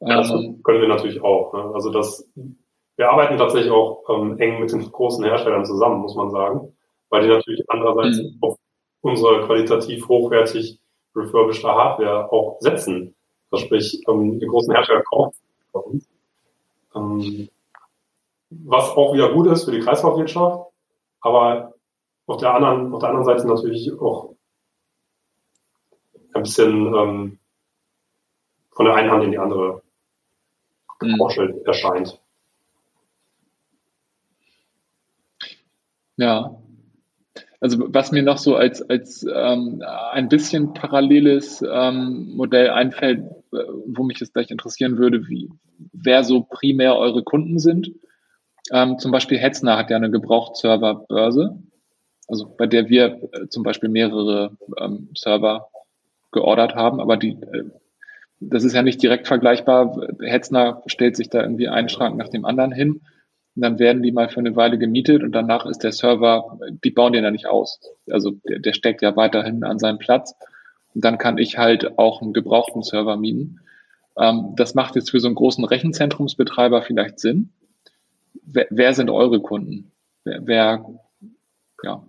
Ja, 0.00 0.16
das 0.16 0.30
ähm, 0.30 0.62
können 0.62 0.80
wir 0.80 0.88
natürlich 0.88 1.22
auch. 1.22 1.52
Ne? 1.52 1.74
Also 1.74 1.90
das, 1.90 2.28
wir 2.96 3.10
arbeiten 3.10 3.38
tatsächlich 3.38 3.70
auch 3.70 4.04
ähm, 4.08 4.38
eng 4.38 4.60
mit 4.60 4.72
den 4.72 4.90
großen 4.90 5.24
Herstellern 5.24 5.64
zusammen, 5.64 6.00
muss 6.00 6.16
man 6.16 6.30
sagen, 6.30 6.76
weil 7.10 7.22
die 7.22 7.28
natürlich 7.28 7.64
andererseits 7.68 8.18
mhm. 8.18 8.38
auf 8.40 8.56
unsere 9.00 9.46
qualitativ 9.46 10.08
hochwertig 10.08 10.80
refurbished 11.18 11.64
Hardware 11.64 12.32
auch 12.32 12.58
setzen. 12.60 13.14
Das 13.50 13.60
sprich, 13.60 14.02
ähm, 14.08 14.38
die 14.38 14.46
großen 14.46 14.74
Hersteller 14.74 15.02
kaufen 15.02 15.36
bei 15.72 15.80
uns. 15.80 16.08
Ähm, 16.94 17.48
was 18.50 18.90
auch 18.90 19.12
wieder 19.12 19.32
gut 19.32 19.46
ist 19.48 19.64
für 19.64 19.72
die 19.72 19.80
Kreislaufwirtschaft, 19.80 20.70
aber 21.20 21.74
auf 22.26 22.36
der 22.38 22.54
anderen, 22.54 22.92
auf 22.92 23.00
der 23.00 23.10
anderen 23.10 23.26
Seite 23.26 23.46
natürlich 23.46 23.90
auch 24.00 24.34
ein 26.34 26.42
bisschen 26.42 26.94
ähm, 26.94 27.38
von 28.70 28.84
der 28.84 28.94
einen 28.94 29.10
Hand 29.10 29.24
in 29.24 29.30
die 29.32 29.38
andere 29.38 29.82
mhm. 31.00 31.62
erscheint. 31.64 32.20
Ja. 36.16 36.60
Also 37.60 37.92
was 37.92 38.12
mir 38.12 38.22
noch 38.22 38.38
so 38.38 38.54
als, 38.54 38.82
als 38.88 39.26
ähm, 39.34 39.82
ein 40.12 40.28
bisschen 40.28 40.74
paralleles 40.74 41.62
ähm, 41.68 42.32
Modell 42.36 42.70
einfällt, 42.70 43.20
äh, 43.52 43.58
wo 43.86 44.04
mich 44.04 44.18
das 44.18 44.32
gleich 44.32 44.50
interessieren 44.50 44.96
würde, 44.96 45.26
wie, 45.28 45.50
wer 45.92 46.22
so 46.22 46.42
primär 46.42 46.96
eure 46.96 47.24
Kunden 47.24 47.58
sind. 47.58 47.90
Ähm, 48.70 48.98
zum 48.98 49.10
Beispiel 49.10 49.38
Hetzner 49.38 49.76
hat 49.76 49.90
ja 49.90 49.96
eine 49.96 50.10
Gebrauchtserver-Börse, 50.10 51.58
also 52.28 52.54
bei 52.56 52.66
der 52.66 52.88
wir 52.88 53.22
äh, 53.32 53.48
zum 53.48 53.64
Beispiel 53.64 53.88
mehrere 53.88 54.56
ähm, 54.78 55.08
Server 55.16 55.68
geordert 56.30 56.74
haben, 56.74 57.00
aber 57.00 57.16
die 57.16 57.30
äh, 57.30 57.64
das 58.40 58.64
ist 58.64 58.74
ja 58.74 58.82
nicht 58.82 59.02
direkt 59.02 59.26
vergleichbar. 59.26 60.08
Hetzner 60.20 60.82
stellt 60.86 61.16
sich 61.16 61.28
da 61.28 61.42
irgendwie 61.42 61.68
einen 61.68 61.88
Schrank 61.88 62.16
nach 62.16 62.28
dem 62.28 62.44
anderen 62.44 62.72
hin. 62.72 63.00
Und 63.58 63.62
dann 63.62 63.80
werden 63.80 64.04
die 64.04 64.12
mal 64.12 64.28
für 64.28 64.38
eine 64.38 64.54
Weile 64.54 64.78
gemietet 64.78 65.24
und 65.24 65.32
danach 65.32 65.66
ist 65.66 65.82
der 65.82 65.90
Server, 65.90 66.60
die 66.84 66.92
bauen 66.92 67.12
den 67.12 67.24
ja 67.24 67.32
nicht 67.32 67.48
aus. 67.48 67.80
Also 68.08 68.30
der, 68.48 68.60
der 68.60 68.72
steckt 68.72 69.02
ja 69.02 69.16
weiterhin 69.16 69.64
an 69.64 69.80
seinem 69.80 69.98
Platz. 69.98 70.36
Und 70.94 71.04
dann 71.04 71.18
kann 71.18 71.38
ich 71.38 71.58
halt 71.58 71.98
auch 71.98 72.22
einen 72.22 72.32
gebrauchten 72.32 72.84
Server 72.84 73.16
mieten. 73.16 73.58
Ähm, 74.16 74.54
das 74.54 74.76
macht 74.76 74.94
jetzt 74.94 75.10
für 75.10 75.18
so 75.18 75.26
einen 75.26 75.34
großen 75.34 75.64
Rechenzentrumsbetreiber 75.64 76.82
vielleicht 76.82 77.18
Sinn. 77.18 77.52
Wer, 78.44 78.68
wer 78.70 78.94
sind 78.94 79.10
eure 79.10 79.40
Kunden? 79.40 79.90
Wer, 80.22 80.46
wer, 80.46 80.84
ja. 81.82 82.04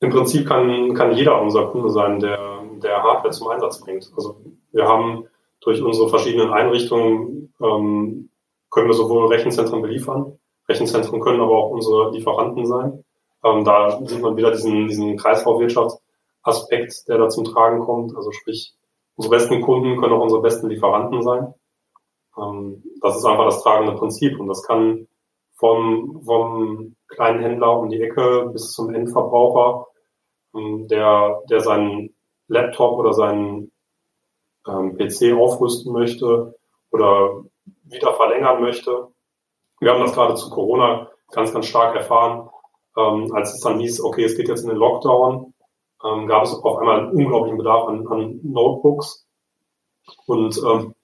Im 0.00 0.10
Prinzip 0.10 0.46
kann, 0.46 0.92
kann 0.92 1.16
jeder 1.16 1.40
unser 1.40 1.68
Kunde 1.68 1.88
sein, 1.88 2.20
der, 2.20 2.60
der 2.82 3.02
Hardware 3.02 3.30
zum 3.30 3.48
Einsatz 3.48 3.80
bringt. 3.80 4.12
Also 4.14 4.38
wir 4.72 4.86
haben 4.86 5.24
durch 5.62 5.80
unsere 5.80 6.10
verschiedenen 6.10 6.52
Einrichtungen 6.52 7.54
ähm, 7.62 8.29
können 8.70 8.88
wir 8.88 8.94
sowohl 8.94 9.26
Rechenzentren 9.26 9.82
beliefern, 9.82 10.38
Rechenzentren 10.68 11.20
können 11.20 11.40
aber 11.40 11.56
auch 11.56 11.70
unsere 11.70 12.10
Lieferanten 12.12 12.64
sein. 12.66 13.04
Ähm, 13.44 13.64
da 13.64 14.00
sieht 14.04 14.22
man 14.22 14.36
wieder 14.36 14.50
diesen, 14.52 14.86
diesen 14.86 15.16
Kreislaufwirtschaftsaspekt, 15.16 17.08
der 17.08 17.18
da 17.18 17.28
zum 17.28 17.44
Tragen 17.44 17.80
kommt. 17.80 18.16
Also 18.16 18.30
sprich, 18.30 18.74
unsere 19.16 19.34
besten 19.34 19.60
Kunden 19.62 20.00
können 20.00 20.14
auch 20.14 20.22
unsere 20.22 20.42
besten 20.42 20.68
Lieferanten 20.68 21.22
sein. 21.22 21.54
Ähm, 22.38 22.82
das 23.00 23.16
ist 23.16 23.24
einfach 23.24 23.46
das 23.46 23.62
tragende 23.62 23.96
Prinzip 23.96 24.38
und 24.38 24.48
das 24.48 24.62
kann 24.62 25.08
vom, 25.54 26.22
vom 26.24 26.96
kleinen 27.08 27.40
Händler 27.40 27.78
um 27.78 27.90
die 27.90 28.00
Ecke 28.00 28.50
bis 28.52 28.72
zum 28.72 28.94
Endverbraucher, 28.94 29.86
ähm, 30.54 30.86
der, 30.88 31.42
der 31.50 31.60
seinen 31.60 32.14
Laptop 32.48 32.98
oder 32.98 33.12
seinen 33.12 33.72
ähm, 34.66 34.96
PC 34.96 35.34
aufrüsten 35.36 35.92
möchte 35.92 36.54
oder 36.90 37.44
wieder 37.84 38.14
verlängern 38.14 38.60
möchte. 38.60 39.08
Wir 39.80 39.92
haben 39.92 40.00
das 40.00 40.14
gerade 40.14 40.34
zu 40.34 40.50
Corona 40.50 41.08
ganz, 41.32 41.52
ganz 41.52 41.66
stark 41.66 41.94
erfahren. 41.96 42.50
Ähm, 42.96 43.32
als 43.34 43.54
es 43.54 43.60
dann 43.60 43.78
hieß, 43.80 44.02
okay, 44.02 44.24
es 44.24 44.36
geht 44.36 44.48
jetzt 44.48 44.62
in 44.62 44.68
den 44.68 44.78
Lockdown, 44.78 45.54
ähm, 46.04 46.26
gab 46.26 46.44
es 46.44 46.54
auf 46.54 46.78
einmal 46.78 47.00
einen 47.00 47.12
unglaublichen 47.12 47.58
Bedarf 47.58 47.88
an, 47.88 48.06
an 48.08 48.40
Notebooks. 48.42 49.26
Und 50.26 50.58
ähm, 50.64 50.94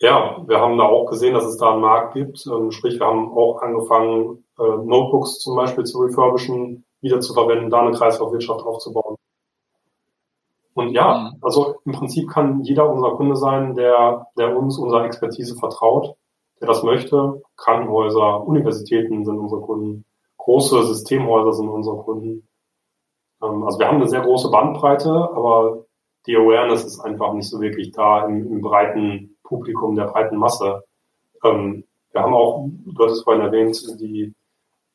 Ja, 0.00 0.42
wir 0.46 0.60
haben 0.60 0.76
da 0.76 0.84
auch 0.84 1.06
gesehen, 1.10 1.34
dass 1.34 1.44
es 1.44 1.56
da 1.56 1.72
einen 1.72 1.80
Markt 1.80 2.14
gibt. 2.14 2.44
Ähm, 2.46 2.70
sprich, 2.72 2.98
wir 2.98 3.06
haben 3.06 3.32
auch 3.32 3.62
angefangen, 3.62 4.44
äh, 4.58 4.62
Notebooks 4.62 5.38
zum 5.38 5.56
Beispiel 5.56 5.84
zu 5.84 5.98
refurbischen, 6.00 6.84
wieder 7.00 7.20
zu 7.20 7.32
verwenden, 7.34 7.70
da 7.70 7.80
eine 7.80 7.96
Kreislaufwirtschaft 7.96 8.62
aufzubauen. 8.64 9.16
Und 10.74 10.90
ja, 10.90 11.30
mhm. 11.32 11.38
also 11.40 11.76
im 11.84 11.92
Prinzip 11.92 12.28
kann 12.28 12.62
jeder 12.62 12.90
unser 12.90 13.12
Kunde 13.12 13.36
sein, 13.36 13.74
der, 13.74 14.26
der 14.36 14.56
uns 14.56 14.78
unserer 14.78 15.04
Expertise 15.04 15.56
vertraut, 15.56 16.16
der 16.60 16.68
das 16.68 16.82
möchte. 16.82 17.42
Krankenhäuser, 17.56 18.46
Universitäten 18.46 19.24
sind 19.24 19.38
unsere 19.38 19.60
Kunden, 19.60 20.04
große 20.38 20.84
Systemhäuser 20.84 21.52
sind 21.52 21.68
unsere 21.68 21.96
Kunden. 21.98 22.48
Ähm, 23.42 23.62
also 23.62 23.78
wir 23.78 23.86
haben 23.86 23.96
eine 23.96 24.08
sehr 24.08 24.22
große 24.22 24.50
Bandbreite, 24.50 25.10
aber 25.10 25.84
die 26.26 26.36
Awareness 26.36 26.84
ist 26.84 27.00
einfach 27.00 27.32
nicht 27.34 27.48
so 27.48 27.60
wirklich 27.60 27.92
da 27.92 28.26
im, 28.26 28.50
im 28.50 28.60
breiten 28.60 29.36
Publikum, 29.44 29.94
der 29.94 30.06
breiten 30.06 30.36
Masse. 30.36 30.82
Ähm, 31.44 31.84
wir 32.12 32.22
haben 32.22 32.34
auch, 32.34 32.68
du 32.84 33.02
hattest 33.02 33.24
vorhin 33.24 33.42
erwähnt, 33.42 33.80
die, 34.00 34.34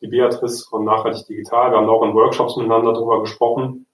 die 0.02 0.08
Beatrice 0.08 0.66
von 0.70 0.84
Nachhaltig 0.84 1.28
Digital. 1.28 1.72
Wir 1.72 1.78
haben 1.78 1.90
auch 1.90 2.04
in 2.04 2.14
Workshops 2.14 2.58
miteinander 2.58 2.94
darüber 2.94 3.22
gesprochen, 3.22 3.86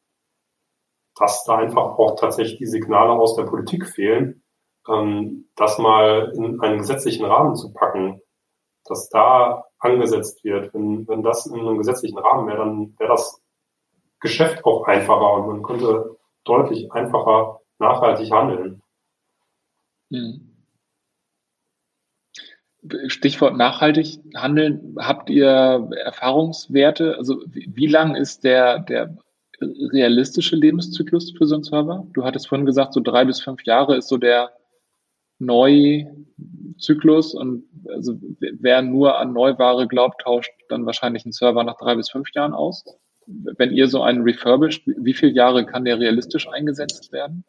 dass 1.15 1.43
da 1.45 1.57
einfach 1.57 1.98
auch 1.98 2.19
tatsächlich 2.19 2.57
die 2.57 2.65
Signale 2.65 3.12
aus 3.13 3.36
der 3.36 3.43
Politik 3.43 3.88
fehlen, 3.88 4.43
ähm, 4.88 5.50
das 5.55 5.77
mal 5.77 6.34
in 6.36 6.62
einen 6.62 6.79
gesetzlichen 6.79 7.25
Rahmen 7.25 7.55
zu 7.55 7.74
packen, 7.74 8.22
dass 8.86 9.10
da 9.10 9.65
angesetzt 9.79 10.43
wird. 10.43 10.74
Wenn, 10.74 11.07
wenn 11.07 11.24
das 11.24 11.45
in 11.45 11.60
einem 11.60 11.77
gesetzlichen 11.77 12.17
Rahmen 12.17 12.48
wäre, 12.48 12.57
dann 12.57 12.95
wäre 13.00 13.12
das 13.12 13.41
Geschäft 14.19 14.65
auch 14.65 14.86
einfacher 14.86 15.34
und 15.34 15.48
man 15.48 15.63
könnte 15.63 16.17
deutlich 16.43 16.91
einfacher 16.91 17.62
nachhaltig 17.79 18.31
handeln. 18.31 18.81
Hm. 20.12 20.51
Stichwort 23.07 23.57
nachhaltig 23.57 24.19
handeln. 24.36 24.95
Habt 25.00 25.29
ihr 25.29 25.89
Erfahrungswerte? 26.03 27.15
Also 27.17 27.41
wie, 27.48 27.69
wie 27.74 27.88
lang 27.88 28.15
ist 28.15 28.43
der, 28.43 28.79
der 28.79 29.17
realistische 29.62 30.55
Lebenszyklus 30.55 31.31
für 31.38 31.45
so 31.45 31.55
einen 31.55 31.63
Server? 31.63 32.07
Du 32.13 32.24
hattest 32.24 32.47
vorhin 32.47 32.65
gesagt, 32.65 32.93
so 32.93 33.01
drei 33.01 33.25
bis 33.25 33.41
fünf 33.41 33.63
Jahre 33.63 33.95
ist 33.97 34.07
so 34.07 34.17
der 34.17 34.51
Neuzyklus 35.39 37.33
und 37.33 37.65
also 37.89 38.13
wer 38.39 38.81
nur 38.81 39.17
an 39.17 39.33
Neuware 39.33 39.88
glaubt, 39.88 40.21
tauscht 40.21 40.51
dann 40.69 40.85
wahrscheinlich 40.85 41.25
einen 41.25 41.33
Server 41.33 41.63
nach 41.63 41.77
drei 41.77 41.95
bis 41.95 42.09
fünf 42.09 42.29
Jahren 42.33 42.53
aus. 42.53 42.85
Wenn 43.27 43.71
ihr 43.71 43.88
so 43.88 44.01
einen 44.01 44.21
refurbished, 44.21 44.83
wie 44.85 45.13
viele 45.13 45.31
Jahre 45.33 45.65
kann 45.65 45.85
der 45.85 46.00
realistisch 46.00 46.47
eingesetzt 46.47 47.12
werden? 47.12 47.43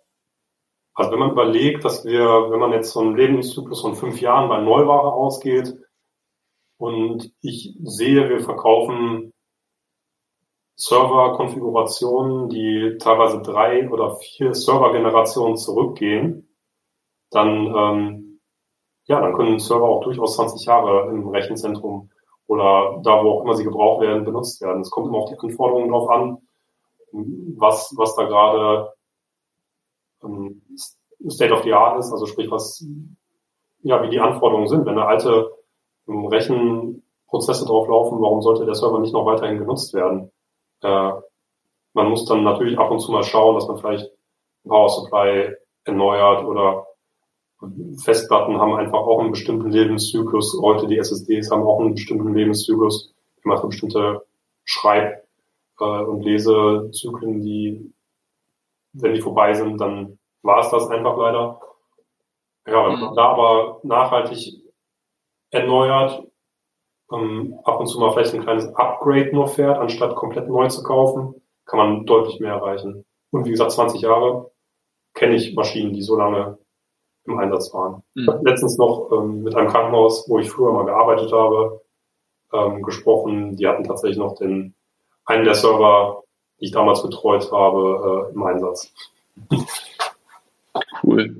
Also 0.94 1.12
wenn 1.12 1.18
man 1.18 1.32
überlegt, 1.32 1.84
dass 1.84 2.04
wir, 2.06 2.50
wenn 2.50 2.58
man 2.58 2.72
jetzt 2.72 2.92
so 2.92 3.00
einen 3.00 3.16
Lebenszyklus 3.16 3.82
von 3.82 3.94
fünf 3.94 4.20
Jahren 4.20 4.48
bei 4.48 4.60
Neuware 4.60 5.12
ausgeht 5.12 5.74
und 6.78 7.30
ich 7.42 7.76
sehe, 7.84 8.28
wir 8.30 8.40
verkaufen 8.40 9.32
Server-Konfigurationen, 10.76 12.50
die 12.50 12.98
teilweise 12.98 13.40
drei 13.40 13.90
oder 13.90 14.16
vier 14.16 14.54
Server-Generationen 14.54 15.56
zurückgehen, 15.56 16.48
dann, 17.30 17.74
ähm, 17.74 18.40
ja, 19.06 19.20
dann 19.20 19.34
können 19.34 19.58
Server 19.58 19.88
auch 19.88 20.02
durchaus 20.02 20.36
20 20.36 20.66
Jahre 20.66 21.10
im 21.10 21.28
Rechenzentrum 21.28 22.10
oder 22.46 23.00
da, 23.02 23.24
wo 23.24 23.30
auch 23.30 23.42
immer 23.42 23.54
sie 23.54 23.64
gebraucht 23.64 24.02
werden, 24.02 24.24
benutzt 24.24 24.60
werden. 24.60 24.82
Es 24.82 24.90
kommt 24.90 25.08
immer 25.08 25.18
auf 25.18 25.30
die 25.30 25.38
Anforderungen 25.38 25.90
drauf 25.90 26.10
an, 26.10 26.38
was, 27.12 27.94
was 27.96 28.14
da 28.14 28.24
gerade 28.24 28.92
ähm, 30.22 30.62
State 31.28 31.52
of 31.52 31.62
the 31.62 31.72
Art 31.72 31.98
ist, 31.98 32.12
also 32.12 32.26
sprich, 32.26 32.50
was, 32.50 32.84
ja, 33.82 34.02
wie 34.02 34.10
die 34.10 34.20
Anforderungen 34.20 34.68
sind. 34.68 34.84
Wenn 34.84 34.98
eine 34.98 35.06
alte 35.06 35.50
ähm, 36.06 36.26
Rechenprozesse 36.26 37.64
drauflaufen, 37.64 38.20
warum 38.20 38.42
sollte 38.42 38.66
der 38.66 38.74
Server 38.74 39.00
nicht 39.00 39.14
noch 39.14 39.26
weiterhin 39.26 39.58
genutzt 39.58 39.94
werden? 39.94 40.30
Äh, 40.82 41.12
man 41.94 42.10
muss 42.10 42.26
dann 42.26 42.44
natürlich 42.44 42.78
ab 42.78 42.90
und 42.90 43.00
zu 43.00 43.12
mal 43.12 43.22
schauen, 43.22 43.54
dass 43.54 43.68
man 43.68 43.78
vielleicht 43.78 44.10
Power 44.66 44.88
Supply 44.88 45.54
erneuert 45.84 46.44
oder 46.44 46.86
Festplatten 48.04 48.58
haben 48.58 48.74
einfach 48.74 48.98
auch 48.98 49.20
einen 49.20 49.30
bestimmten 49.30 49.70
Lebenszyklus. 49.70 50.58
Heute 50.60 50.86
die 50.86 50.98
SSDs 50.98 51.50
haben 51.50 51.62
auch 51.62 51.80
einen 51.80 51.94
bestimmten 51.94 52.34
Lebenszyklus. 52.34 53.14
Die 53.42 53.48
machen 53.48 53.70
bestimmte 53.70 54.26
Schreib- 54.64 55.26
äh, 55.80 55.84
und 55.84 56.22
Lesezyklen, 56.22 57.40
die, 57.42 57.92
wenn 58.92 59.14
die 59.14 59.22
vorbei 59.22 59.54
sind, 59.54 59.80
dann 59.80 60.18
war 60.42 60.60
es 60.60 60.70
das 60.70 60.88
einfach 60.88 61.16
leider. 61.16 61.60
Ja, 62.66 62.84
wenn 62.84 63.00
man 63.00 63.10
mhm. 63.10 63.16
da 63.16 63.24
aber 63.28 63.80
nachhaltig 63.84 64.62
erneuert, 65.50 66.26
ähm, 67.12 67.58
ab 67.64 67.80
und 67.80 67.86
zu 67.86 68.00
mal 68.00 68.12
vielleicht 68.12 68.34
ein 68.34 68.42
kleines 68.42 68.66
Upgrade 68.74 69.30
nur 69.32 69.48
fährt, 69.48 69.78
anstatt 69.78 70.16
komplett 70.16 70.48
neu 70.48 70.68
zu 70.68 70.82
kaufen, 70.82 71.34
kann 71.64 71.78
man 71.78 72.06
deutlich 72.06 72.40
mehr 72.40 72.54
erreichen. 72.54 73.04
Und 73.30 73.44
wie 73.44 73.50
gesagt, 73.50 73.72
20 73.72 74.00
Jahre 74.00 74.50
kenne 75.14 75.34
ich 75.34 75.54
Maschinen, 75.54 75.92
die 75.92 76.02
so 76.02 76.16
lange 76.16 76.58
im 77.24 77.38
Einsatz 77.38 77.72
waren. 77.74 78.02
Mhm. 78.14 78.40
Letztens 78.42 78.78
noch 78.78 79.10
ähm, 79.12 79.42
mit 79.42 79.54
einem 79.54 79.68
Krankenhaus, 79.68 80.28
wo 80.28 80.38
ich 80.38 80.50
früher 80.50 80.72
mal 80.72 80.84
gearbeitet 80.84 81.32
habe, 81.32 81.80
ähm, 82.52 82.82
gesprochen. 82.82 83.56
Die 83.56 83.66
hatten 83.66 83.84
tatsächlich 83.84 84.18
noch 84.18 84.36
den 84.36 84.74
einen 85.24 85.44
der 85.44 85.54
Server, 85.54 86.22
die 86.60 86.66
ich 86.66 86.72
damals 86.72 87.02
betreut 87.02 87.50
habe, 87.50 88.28
äh, 88.30 88.34
im 88.34 88.42
Einsatz. 88.44 88.92
Cool. 91.02 91.36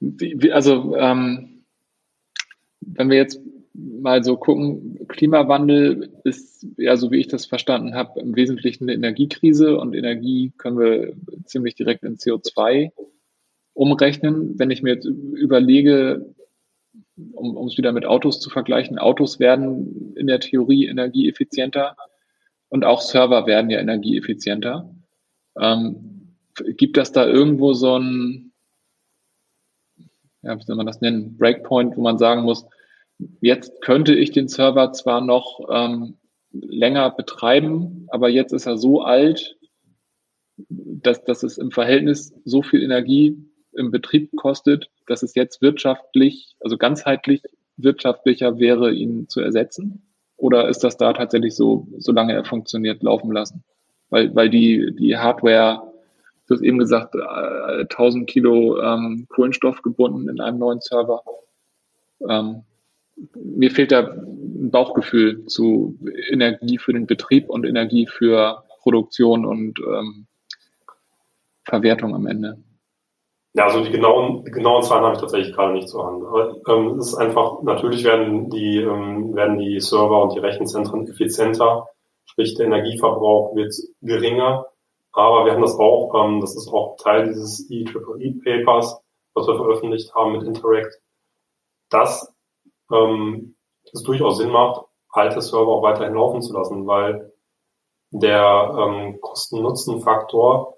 Wie, 0.00 0.34
wie, 0.40 0.52
also 0.52 0.94
ähm, 0.96 1.64
wenn 2.80 3.10
wir 3.10 3.16
jetzt 3.16 3.40
mal 3.78 4.24
so 4.24 4.36
gucken, 4.36 5.06
Klimawandel 5.08 6.10
ist 6.24 6.66
ja, 6.76 6.96
so 6.96 7.10
wie 7.10 7.18
ich 7.18 7.28
das 7.28 7.46
verstanden 7.46 7.94
habe, 7.94 8.20
im 8.20 8.36
Wesentlichen 8.36 8.84
eine 8.84 8.94
Energiekrise 8.94 9.78
und 9.78 9.94
Energie 9.94 10.52
können 10.56 10.78
wir 10.78 11.14
ziemlich 11.44 11.74
direkt 11.74 12.02
in 12.04 12.16
CO2 12.16 12.90
umrechnen. 13.74 14.58
Wenn 14.58 14.70
ich 14.70 14.82
mir 14.82 14.94
jetzt 14.94 15.04
überlege, 15.04 16.34
um, 17.32 17.56
um 17.56 17.66
es 17.66 17.76
wieder 17.76 17.92
mit 17.92 18.06
Autos 18.06 18.40
zu 18.40 18.50
vergleichen, 18.50 18.98
Autos 18.98 19.38
werden 19.38 20.14
in 20.16 20.26
der 20.26 20.40
Theorie 20.40 20.86
energieeffizienter 20.86 21.96
und 22.68 22.84
auch 22.84 23.00
Server 23.00 23.46
werden 23.46 23.70
ja 23.70 23.78
energieeffizienter. 23.78 24.94
Ähm, 25.58 26.34
gibt 26.76 26.96
das 26.96 27.12
da 27.12 27.26
irgendwo 27.26 27.74
so 27.74 27.98
ein, 27.98 28.52
ja, 30.42 30.58
wie 30.58 30.62
soll 30.62 30.76
man 30.76 30.86
das 30.86 31.00
nennen, 31.00 31.36
Breakpoint, 31.36 31.96
wo 31.96 32.02
man 32.02 32.18
sagen 32.18 32.42
muss, 32.42 32.66
Jetzt 33.40 33.80
könnte 33.80 34.14
ich 34.14 34.32
den 34.32 34.48
Server 34.48 34.92
zwar 34.92 35.20
noch 35.20 35.60
ähm, 35.70 36.16
länger 36.52 37.10
betreiben, 37.10 38.06
aber 38.10 38.28
jetzt 38.28 38.52
ist 38.52 38.66
er 38.66 38.76
so 38.76 39.02
alt, 39.02 39.56
dass, 40.58 41.24
dass 41.24 41.42
es 41.42 41.58
im 41.58 41.70
Verhältnis 41.70 42.34
so 42.44 42.62
viel 42.62 42.82
Energie 42.82 43.36
im 43.72 43.90
Betrieb 43.90 44.34
kostet, 44.36 44.90
dass 45.06 45.22
es 45.22 45.34
jetzt 45.34 45.60
wirtschaftlich, 45.62 46.56
also 46.60 46.76
ganzheitlich 46.76 47.42
wirtschaftlicher 47.76 48.58
wäre, 48.58 48.92
ihn 48.92 49.28
zu 49.28 49.40
ersetzen? 49.40 50.02
Oder 50.36 50.68
ist 50.68 50.84
das 50.84 50.96
da 50.96 51.12
tatsächlich 51.12 51.54
so, 51.54 51.88
solange 51.98 52.34
er 52.34 52.44
funktioniert, 52.44 53.02
laufen 53.02 53.32
lassen? 53.32 53.64
Weil, 54.10 54.34
weil 54.34 54.50
die, 54.50 54.94
die 54.94 55.16
Hardware, 55.16 55.92
du 56.46 56.54
hast 56.54 56.62
eben 56.62 56.78
gesagt, 56.78 57.14
1000 57.16 58.22
äh, 58.22 58.32
Kilo 58.32 58.80
ähm, 58.80 59.26
Kohlenstoff 59.28 59.82
gebunden 59.82 60.28
in 60.28 60.40
einem 60.40 60.58
neuen 60.58 60.80
Server. 60.80 61.22
Ähm, 62.28 62.62
mir 63.34 63.70
fehlt 63.70 63.92
da 63.92 64.00
ein 64.00 64.70
Bauchgefühl 64.70 65.46
zu 65.46 65.98
Energie 66.30 66.78
für 66.78 66.92
den 66.92 67.06
Betrieb 67.06 67.48
und 67.48 67.64
Energie 67.64 68.06
für 68.06 68.64
Produktion 68.80 69.44
und 69.44 69.78
ähm, 69.80 70.26
Verwertung 71.64 72.14
am 72.14 72.26
Ende. 72.26 72.58
Ja, 73.54 73.64
also 73.64 73.82
die 73.82 73.90
genauen, 73.90 74.44
die 74.44 74.50
genauen 74.50 74.82
Zahlen 74.82 75.04
habe 75.04 75.14
ich 75.14 75.20
tatsächlich 75.20 75.54
gerade 75.54 75.72
nicht 75.72 75.88
zur 75.88 76.06
Hand. 76.06 76.24
Aber, 76.26 76.56
ähm, 76.68 76.98
es 76.98 77.08
ist 77.08 77.14
einfach, 77.14 77.62
natürlich 77.62 78.04
werden 78.04 78.50
die, 78.50 78.76
ähm, 78.82 79.34
werden 79.34 79.58
die 79.58 79.80
Server 79.80 80.22
und 80.24 80.34
die 80.34 80.40
Rechenzentren 80.40 81.08
effizienter, 81.08 81.86
sprich 82.26 82.54
der 82.54 82.66
Energieverbrauch 82.66 83.56
wird 83.56 83.74
geringer. 84.02 84.66
Aber 85.12 85.46
wir 85.46 85.52
haben 85.52 85.62
das 85.62 85.78
auch, 85.78 86.12
ähm, 86.14 86.42
das 86.42 86.54
ist 86.54 86.68
auch 86.68 86.96
Teil 86.98 87.28
dieses 87.28 87.70
EEE-Papers, 87.70 89.00
was 89.32 89.46
wir 89.48 89.56
veröffentlicht 89.56 90.14
haben 90.14 90.32
mit 90.32 90.42
Interact, 90.42 91.00
dass 91.88 92.35
ähm, 92.92 93.56
es 93.92 94.02
durchaus 94.02 94.38
Sinn 94.38 94.50
macht, 94.50 94.86
alte 95.10 95.40
Server 95.40 95.68
auch 95.68 95.82
weiterhin 95.82 96.14
laufen 96.14 96.42
zu 96.42 96.52
lassen, 96.52 96.86
weil 96.86 97.32
der 98.10 98.74
ähm, 98.78 99.20
Kosten-Nutzen-Faktor 99.20 100.76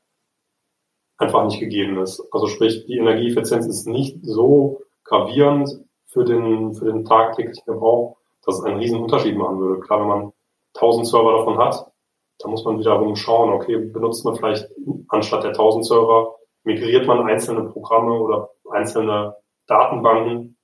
einfach 1.18 1.44
nicht 1.44 1.60
gegeben 1.60 1.98
ist. 1.98 2.22
Also 2.32 2.46
sprich, 2.46 2.86
die 2.86 2.98
Energieeffizienz 2.98 3.66
ist 3.66 3.86
nicht 3.86 4.18
so 4.22 4.82
gravierend 5.04 5.84
für 6.06 6.24
den, 6.24 6.74
für 6.74 6.86
den 6.86 7.04
tagtäglichen 7.04 7.64
Gebrauch, 7.66 8.16
dass 8.44 8.58
es 8.58 8.64
einen 8.64 8.78
riesen 8.78 9.00
Unterschied 9.00 9.36
machen 9.36 9.58
würde. 9.58 9.80
Klar, 9.80 10.00
wenn 10.00 10.08
man 10.08 10.32
1000 10.74 11.06
Server 11.06 11.38
davon 11.38 11.58
hat, 11.58 11.90
dann 12.38 12.52
muss 12.52 12.64
man 12.64 12.78
wiederum 12.78 13.16
schauen, 13.16 13.52
okay, 13.52 13.76
benutzt 13.76 14.24
man 14.24 14.36
vielleicht 14.36 14.68
anstatt 15.08 15.42
der 15.42 15.50
1000 15.50 15.86
Server, 15.86 16.36
migriert 16.62 17.06
man 17.06 17.26
einzelne 17.26 17.64
Programme 17.64 18.12
oder 18.12 18.50
einzelne 18.70 19.36
Datenbanken 19.66 20.57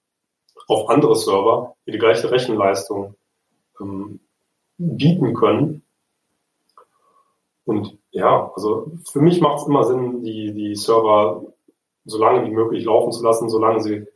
auf 0.68 0.88
andere 0.88 1.16
Server, 1.16 1.76
die 1.86 1.92
die 1.92 1.98
gleiche 1.98 2.30
Rechenleistung 2.30 3.14
ähm, 3.80 4.20
bieten 4.78 5.34
können. 5.34 5.82
Und 7.64 7.98
ja, 8.10 8.50
also 8.54 8.92
für 9.10 9.20
mich 9.20 9.40
macht 9.40 9.60
es 9.60 9.66
immer 9.66 9.84
Sinn, 9.84 10.22
die, 10.22 10.52
die 10.52 10.74
Server 10.74 11.42
so 12.04 12.18
lange 12.18 12.46
wie 12.46 12.54
möglich 12.54 12.84
laufen 12.84 13.12
zu 13.12 13.22
lassen, 13.24 13.48
solange 13.48 13.80
sie 13.80 14.06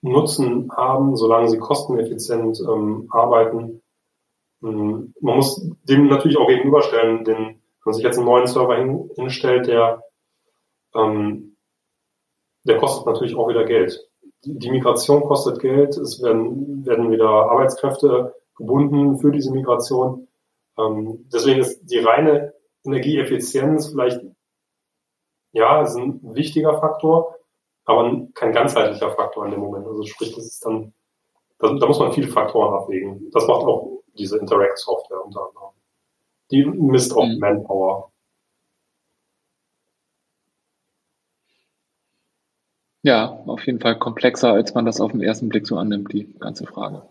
Nutzen 0.00 0.70
haben, 0.76 1.16
solange 1.16 1.48
sie 1.48 1.58
kosteneffizient 1.58 2.60
ähm, 2.60 3.08
arbeiten. 3.10 3.82
Ähm, 4.62 5.14
man 5.20 5.36
muss 5.36 5.66
dem 5.84 6.08
natürlich 6.08 6.36
auch 6.36 6.46
gegenüberstellen, 6.46 7.24
denn 7.24 7.36
wenn 7.36 7.58
man 7.84 7.94
sich 7.94 8.04
jetzt 8.04 8.18
einen 8.18 8.26
neuen 8.26 8.46
Server 8.46 8.76
hin, 8.76 9.10
hinstellt, 9.16 9.66
der, 9.66 10.02
ähm, 10.94 11.56
der 12.64 12.78
kostet 12.78 13.06
natürlich 13.06 13.34
auch 13.34 13.48
wieder 13.48 13.64
Geld. 13.64 13.98
Die, 14.44 14.70
Migration 14.70 15.22
kostet 15.22 15.60
Geld, 15.60 15.96
es 15.96 16.22
werden, 16.22 16.84
werden 16.84 17.10
wieder 17.10 17.28
Arbeitskräfte 17.28 18.34
gebunden 18.56 19.18
für 19.18 19.30
diese 19.30 19.52
Migration. 19.52 20.28
Ähm, 20.78 21.28
deswegen 21.32 21.60
ist 21.60 21.82
die 21.82 21.98
reine 21.98 22.54
Energieeffizienz 22.84 23.88
vielleicht, 23.88 24.20
ja, 25.52 25.82
ist 25.82 25.96
ein 25.96 26.20
wichtiger 26.34 26.78
Faktor, 26.78 27.36
aber 27.84 28.26
kein 28.34 28.52
ganzheitlicher 28.52 29.10
Faktor 29.12 29.46
in 29.46 29.52
dem 29.52 29.60
Moment. 29.60 29.86
Also 29.86 30.02
sprich, 30.04 30.34
das 30.34 30.44
ist 30.44 30.64
dann, 30.64 30.92
da, 31.58 31.72
da 31.72 31.86
muss 31.86 31.98
man 31.98 32.12
viele 32.12 32.28
Faktoren 32.28 32.74
abwägen. 32.74 33.30
Das 33.32 33.46
macht 33.46 33.62
auch 33.62 34.02
diese 34.14 34.38
Interact-Software 34.38 35.24
unter 35.24 35.48
anderem. 35.48 35.70
Die 36.50 36.64
misst 36.64 37.16
auch 37.16 37.26
mhm. 37.26 37.38
Manpower. 37.38 38.12
Ja, 43.04 43.38
auf 43.44 43.66
jeden 43.66 43.80
Fall 43.80 43.98
komplexer, 43.98 44.54
als 44.54 44.72
man 44.72 44.86
das 44.86 44.98
auf 44.98 45.12
den 45.12 45.20
ersten 45.20 45.50
Blick 45.50 45.66
so 45.66 45.76
annimmt, 45.76 46.10
die 46.14 46.24
ganze 46.40 46.64
Frage. 46.64 47.02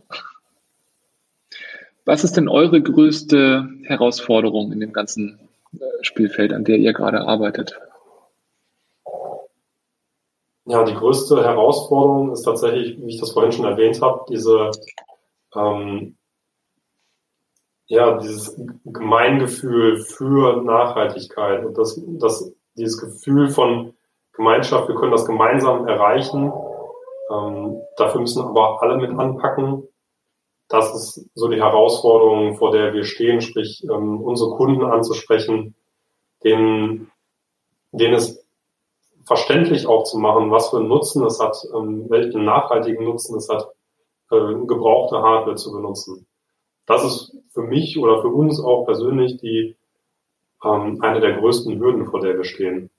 Was 2.03 2.23
ist 2.23 2.35
denn 2.35 2.49
eure 2.49 2.81
größte 2.81 3.69
Herausforderung 3.83 4.71
in 4.71 4.79
dem 4.79 4.91
ganzen 4.91 5.37
äh, 5.73 5.85
Spielfeld, 6.01 6.51
an 6.51 6.63
der 6.63 6.77
ihr 6.77 6.93
gerade 6.93 7.21
arbeitet? 7.21 7.79
Ja, 10.65 10.83
die 10.83 10.95
größte 10.95 11.43
Herausforderung 11.43 12.31
ist 12.31 12.41
tatsächlich, 12.41 12.99
wie 12.99 13.09
ich 13.09 13.19
das 13.19 13.29
vorhin 13.29 13.51
schon 13.51 13.65
erwähnt 13.65 14.01
habe, 14.01 14.25
diese 14.29 14.71
ähm, 15.55 16.17
ja, 17.85 18.17
dieses 18.17 18.59
Gemeingefühl 18.83 19.99
für 19.99 20.63
Nachhaltigkeit 20.63 21.63
und 21.63 21.77
das, 21.77 22.01
das, 22.03 22.51
dieses 22.75 22.99
Gefühl 22.99 23.49
von 23.49 23.93
Gemeinschaft, 24.33 24.87
wir 24.87 24.95
können 24.95 25.11
das 25.11 25.25
gemeinsam 25.25 25.87
erreichen. 25.87 26.51
Ähm, 27.31 27.81
dafür 27.97 28.21
müssen 28.21 28.43
aber 28.43 28.81
alle 28.81 28.97
mit 28.97 29.17
anpacken. 29.17 29.87
Das 30.67 30.93
ist 30.95 31.29
so 31.35 31.47
die 31.49 31.61
Herausforderung, 31.61 32.55
vor 32.55 32.71
der 32.71 32.93
wir 32.93 33.03
stehen, 33.03 33.41
sprich 33.41 33.83
ähm, 33.83 34.21
unsere 34.21 34.51
Kunden 34.55 34.83
anzusprechen, 34.83 35.75
denen, 36.43 37.11
denen 37.91 38.15
es 38.15 38.43
verständlich 39.25 39.87
auch 39.87 40.03
zu 40.03 40.17
machen, 40.17 40.51
was 40.51 40.69
für 40.69 40.77
einen 40.77 40.87
Nutzen 40.87 41.25
es 41.25 41.39
hat, 41.39 41.57
ähm, 41.73 42.09
welchen 42.09 42.43
nachhaltigen 42.43 43.05
Nutzen 43.05 43.37
es 43.37 43.49
hat, 43.49 43.69
äh, 44.31 44.53
gebrauchte 44.65 45.21
Hardware 45.21 45.55
zu 45.55 45.71
benutzen. 45.71 46.25
Das 46.85 47.03
ist 47.05 47.37
für 47.53 47.61
mich 47.61 47.97
oder 47.97 48.21
für 48.21 48.29
uns 48.29 48.59
auch 48.59 48.85
persönlich 48.85 49.37
die 49.37 49.75
ähm, 50.63 50.99
eine 51.01 51.21
der 51.21 51.37
größten 51.37 51.79
Hürden, 51.79 52.07
vor 52.07 52.19
der 52.19 52.35
wir 52.35 52.43
stehen. 52.43 52.89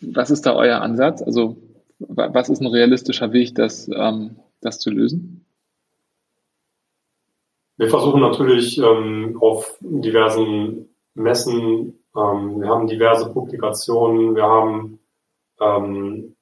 Was 0.00 0.30
ist 0.30 0.46
da 0.46 0.54
euer 0.54 0.80
Ansatz? 0.80 1.22
Also 1.22 1.56
was 1.98 2.48
ist 2.48 2.60
ein 2.60 2.66
realistischer 2.66 3.32
Weg, 3.32 3.54
das, 3.54 3.88
ähm, 3.88 4.36
das 4.60 4.78
zu 4.78 4.90
lösen? 4.90 5.44
Wir 7.76 7.88
versuchen 7.88 8.20
natürlich 8.20 8.78
ähm, 8.78 9.36
auf 9.40 9.76
diversen 9.80 10.88
Messen, 11.14 11.98
ähm, 12.16 12.60
wir 12.60 12.68
haben 12.68 12.86
diverse 12.86 13.32
Publikationen, 13.32 14.36
wir 14.36 14.44
haben 14.44 15.00
ähm, 15.60 16.36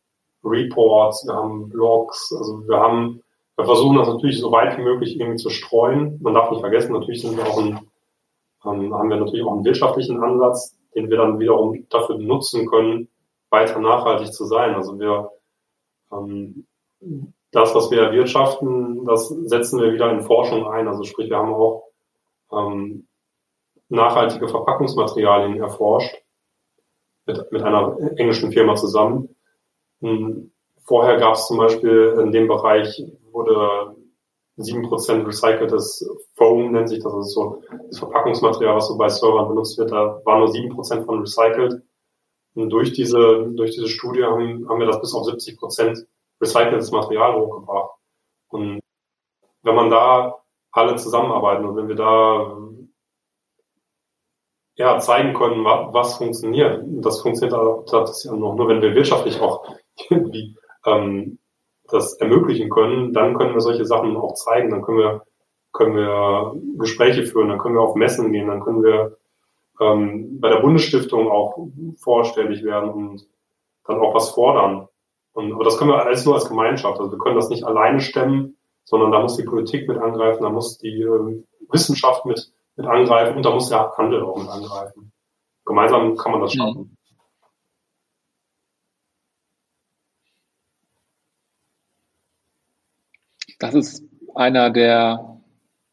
Reports, 0.44 1.26
wir 1.26 1.34
haben 1.34 1.68
Blogs, 1.70 2.34
also 2.36 2.68
wir 2.68 2.78
haben, 2.78 3.22
wir 3.56 3.64
versuchen 3.64 3.96
das 3.96 4.08
natürlich 4.08 4.40
so 4.40 4.52
weit 4.52 4.76
wie 4.76 4.82
möglich 4.82 5.18
irgendwie 5.18 5.38
zu 5.38 5.48
streuen. 5.48 6.18
Man 6.20 6.34
darf 6.34 6.50
nicht 6.50 6.60
vergessen, 6.60 6.92
natürlich 6.92 7.22
sind 7.22 7.36
wir 7.36 7.46
auch 7.46 7.58
ein, 7.58 7.80
ähm, 8.66 8.94
haben 8.94 9.08
wir 9.08 9.16
natürlich 9.16 9.44
auch 9.44 9.54
einen 9.54 9.64
wirtschaftlichen 9.64 10.22
Ansatz, 10.22 10.76
den 10.94 11.10
wir 11.10 11.16
dann 11.16 11.38
wiederum 11.38 11.86
dafür 11.88 12.18
nutzen 12.18 12.66
können, 12.68 13.08
weiter 13.50 13.78
nachhaltig 13.78 14.32
zu 14.32 14.44
sein. 14.46 14.74
Also 14.74 14.98
wir 14.98 15.30
ähm, 16.12 16.66
das, 17.50 17.74
was 17.74 17.90
wir 17.90 18.02
erwirtschaften, 18.02 19.04
das 19.04 19.28
setzen 19.28 19.80
wir 19.80 19.92
wieder 19.92 20.10
in 20.10 20.22
Forschung 20.22 20.66
ein. 20.66 20.88
Also 20.88 21.04
sprich, 21.04 21.28
wir 21.28 21.36
haben 21.36 21.52
auch 21.52 21.88
ähm, 22.50 23.06
nachhaltige 23.88 24.48
Verpackungsmaterialien 24.48 25.60
erforscht 25.60 26.16
mit, 27.26 27.52
mit 27.52 27.62
einer 27.62 27.96
englischen 28.16 28.52
Firma 28.52 28.74
zusammen. 28.74 29.36
Hm, 30.00 30.50
vorher 30.84 31.18
gab 31.18 31.34
es 31.34 31.46
zum 31.46 31.58
Beispiel 31.58 32.18
in 32.22 32.32
dem 32.32 32.48
Bereich 32.48 33.04
wurde 33.30 33.96
7% 34.58 35.26
recyceltes 35.26 36.06
Foam 36.34 36.72
nennt 36.72 36.88
sich 36.88 37.02
das, 37.02 37.14
ist 37.14 37.32
so 37.32 37.62
das 37.88 37.98
Verpackungsmaterial, 37.98 38.76
was 38.76 38.88
so 38.88 38.98
bei 38.98 39.08
Servern 39.08 39.48
benutzt 39.48 39.78
wird, 39.78 39.90
da 39.90 40.20
war 40.24 40.38
nur 40.38 40.48
7% 40.48 41.04
von 41.04 41.20
recycelt. 41.20 41.82
Und 42.54 42.68
durch 42.68 42.92
diese, 42.92 43.50
durch 43.54 43.70
diese 43.70 43.88
Studie 43.88 44.24
haben, 44.24 44.68
haben 44.68 44.78
wir 44.78 44.86
das 44.86 45.00
bis 45.00 45.14
auf 45.14 45.26
70% 45.26 46.04
recyceltes 46.40 46.90
Material 46.90 47.40
hochgebracht. 47.40 47.92
Und 48.48 48.80
wenn 49.62 49.74
man 49.74 49.88
da 49.88 50.42
alle 50.72 50.96
zusammenarbeiten 50.96 51.64
und 51.64 51.76
wenn 51.76 51.88
wir 51.88 51.94
da 51.94 52.58
ja, 54.74 54.98
zeigen 54.98 55.34
können, 55.34 55.64
was, 55.64 56.16
funktioniert, 56.16 56.82
das 56.86 57.20
funktioniert 57.20 57.56
ja 57.56 58.32
nur, 58.34 58.54
nur, 58.54 58.68
wenn 58.68 58.82
wir 58.82 58.94
wirtschaftlich 58.94 59.40
auch 59.40 59.64
irgendwie 60.10 60.56
ähm, 60.86 61.38
das 61.92 62.14
ermöglichen 62.14 62.70
können, 62.70 63.12
dann 63.12 63.34
können 63.34 63.54
wir 63.54 63.60
solche 63.60 63.84
Sachen 63.84 64.16
auch 64.16 64.34
zeigen, 64.34 64.70
dann 64.70 64.82
können 64.82 64.98
wir 64.98 65.22
können 65.72 65.96
wir 65.96 66.54
Gespräche 66.78 67.24
führen, 67.24 67.48
dann 67.48 67.58
können 67.58 67.74
wir 67.74 67.80
auf 67.80 67.94
Messen 67.94 68.30
gehen, 68.32 68.48
dann 68.48 68.60
können 68.60 68.82
wir 68.82 69.16
ähm, 69.80 70.38
bei 70.40 70.50
der 70.50 70.60
Bundesstiftung 70.60 71.30
auch 71.30 71.68
vorstellig 71.96 72.62
werden 72.62 72.90
und 72.90 73.26
dann 73.86 73.98
auch 73.98 74.14
was 74.14 74.30
fordern. 74.30 74.88
Und, 75.32 75.52
aber 75.54 75.64
das 75.64 75.78
können 75.78 75.90
wir 75.90 76.04
alles 76.04 76.24
nur 76.26 76.34
als 76.34 76.48
Gemeinschaft. 76.48 77.00
Also 77.00 77.10
wir 77.10 77.18
können 77.18 77.36
das 77.36 77.48
nicht 77.48 77.64
alleine 77.64 78.00
stemmen, 78.00 78.56
sondern 78.84 79.12
da 79.12 79.20
muss 79.20 79.36
die 79.36 79.44
Politik 79.44 79.88
mit 79.88 79.96
angreifen, 79.96 80.42
da 80.42 80.50
muss 80.50 80.78
die 80.78 81.02
äh, 81.02 81.42
Wissenschaft 81.70 82.26
mit, 82.26 82.52
mit 82.76 82.86
angreifen 82.86 83.36
und 83.36 83.44
da 83.44 83.50
muss 83.50 83.70
der 83.70 83.92
Handel 83.96 84.22
auch 84.22 84.36
mit 84.36 84.48
angreifen. 84.48 85.12
Gemeinsam 85.64 86.16
kann 86.16 86.32
man 86.32 86.42
das 86.42 86.54
mhm. 86.54 86.58
schaffen. 86.58 86.96
Das 93.62 93.74
ist 93.74 94.04
einer 94.34 94.70
der, 94.70 95.40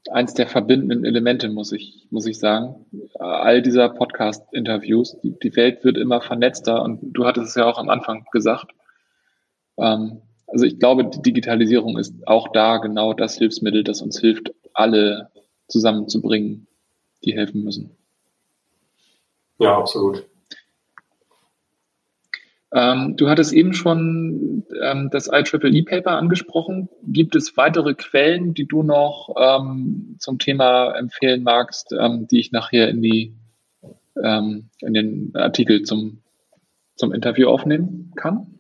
eins 0.10 0.34
der 0.34 0.48
verbindenden 0.48 1.06
Elemente, 1.06 1.50
muss 1.50 1.72
ich, 1.72 2.08
muss 2.10 2.26
ich 2.26 2.40
sagen. 2.40 2.84
All 3.20 3.62
dieser 3.62 3.90
Podcast-Interviews, 3.90 5.20
die, 5.22 5.38
die 5.38 5.56
Welt 5.56 5.84
wird 5.84 5.96
immer 5.96 6.20
vernetzter 6.20 6.82
und 6.82 7.00
du 7.04 7.28
hattest 7.28 7.50
es 7.50 7.56
ja 7.56 7.66
auch 7.66 7.78
am 7.78 7.90
Anfang 7.90 8.26
gesagt. 8.32 8.72
Ähm, 9.78 10.24
also 10.48 10.66
ich 10.66 10.80
glaube, 10.80 11.06
die 11.06 11.22
Digitalisierung 11.22 12.00
ist 12.00 12.16
auch 12.26 12.48
da 12.48 12.78
genau 12.78 13.14
das 13.14 13.38
Hilfsmittel, 13.38 13.84
das 13.84 14.02
uns 14.02 14.20
hilft, 14.20 14.52
alle 14.74 15.30
zusammenzubringen, 15.68 16.66
die 17.24 17.36
helfen 17.36 17.64
müssen. 17.64 17.96
Ja, 19.60 19.78
absolut. 19.78 20.26
Ähm, 22.72 23.16
du 23.18 23.30
hattest 23.30 23.52
eben 23.54 23.74
schon 23.74 24.64
ähm, 24.84 25.10
das 25.12 25.28
IEEE-Paper 25.28 26.12
angesprochen. 26.12 26.90
Gibt 27.04 27.36
es 27.36 27.58
weitere 27.58 27.96
Quellen, 27.96 28.54
die 28.54 28.68
du 28.68 28.84
noch 28.84 29.36
ähm, 29.40 30.18
zum 30.20 30.38
Thema 30.38 30.92
empfehlen 30.92 31.44
magst, 31.44 31.94
ähm, 32.00 32.28
die 32.30 32.40
ich 32.40 32.52
nachher 32.52 32.90
in, 32.90 33.02
die, 33.02 33.36
ähm, 34.24 34.70
in 34.82 34.94
den 34.94 35.32
Artikel 35.36 35.82
zum, 35.82 36.22
zum 36.96 37.12
Interview 37.12 37.48
aufnehmen 37.48 38.12
kann? 38.16 38.60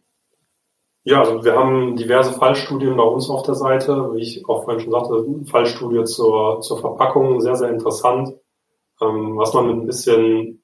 Ja, 1.04 1.22
also 1.22 1.43
wir 1.43 1.54
haben 1.54 1.95
diverse 1.95 2.34
Fallstudien 2.34 2.98
bei 2.98 3.04
uns 3.04 3.30
auf 3.30 3.43
der 3.43 3.56
Seite. 3.56 4.13
Wie 4.13 4.22
ich 4.22 4.43
auch 4.50 4.63
vorhin 4.63 4.82
schon 4.82 4.91
sagte, 4.91 5.24
Fallstudie 5.50 6.04
zur, 6.06 6.62
zur 6.62 6.80
Verpackung, 6.80 7.39
sehr, 7.41 7.56
sehr 7.56 7.69
interessant. 7.69 8.30
Ähm, 9.02 9.38
was 9.38 9.54
man 9.54 9.67
mit 9.67 9.76
ein 9.78 9.86
bisschen 9.86 10.63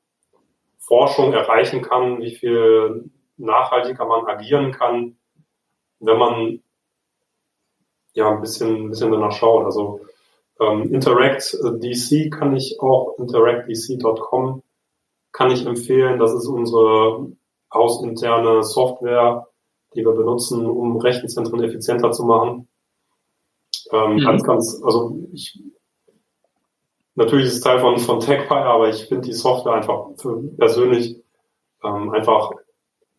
Forschung 0.80 1.32
erreichen 1.34 1.82
kann, 1.82 2.22
wie 2.22 2.36
viel 2.36 3.12
nachhaltiger 3.38 4.06
man 4.06 4.26
agieren 4.28 4.72
kann, 4.72 5.18
wenn 6.00 6.18
man 6.18 6.64
ja 8.14 8.32
ein 8.32 8.42
bisschen, 8.42 8.86
ein 8.86 8.90
bisschen 8.90 9.12
danach 9.12 9.34
schaut. 9.34 9.66
Also 9.66 10.02
Ähm, 10.60 10.94
Interact 10.94 11.58
DC 11.82 12.32
kann 12.32 12.56
ich 12.56 12.80
auch, 12.80 13.18
interactdc.com 13.20 14.64
kann 15.34 15.52
ich 15.52 15.66
empfehlen. 15.66 16.18
Das 16.18 16.34
ist 16.34 16.48
unsere 16.48 17.34
hausinterne 17.74 18.64
Software, 18.64 19.48
die 19.94 20.06
wir 20.06 20.14
benutzen, 20.14 20.66
um 20.66 20.98
Rechenzentren 20.98 21.62
effizienter 21.62 22.12
zu 22.12 22.24
machen. 22.24 22.70
Ähm, 23.92 24.14
mhm. 24.14 24.20
Ganz, 24.20 24.44
ganz, 24.44 24.82
also 24.84 25.28
ich, 25.34 25.62
natürlich 27.16 27.48
ist 27.48 27.56
es 27.56 27.62
Teil 27.62 27.80
von, 27.80 27.98
von 28.00 28.22
TechPie, 28.22 28.54
aber 28.54 28.88
ich 28.88 29.06
finde 29.08 29.28
die 29.28 29.34
Software 29.34 29.74
einfach 29.74 30.08
für 30.18 30.42
persönlich 30.58 31.22
ähm, 31.84 32.12
einfach 32.12 32.52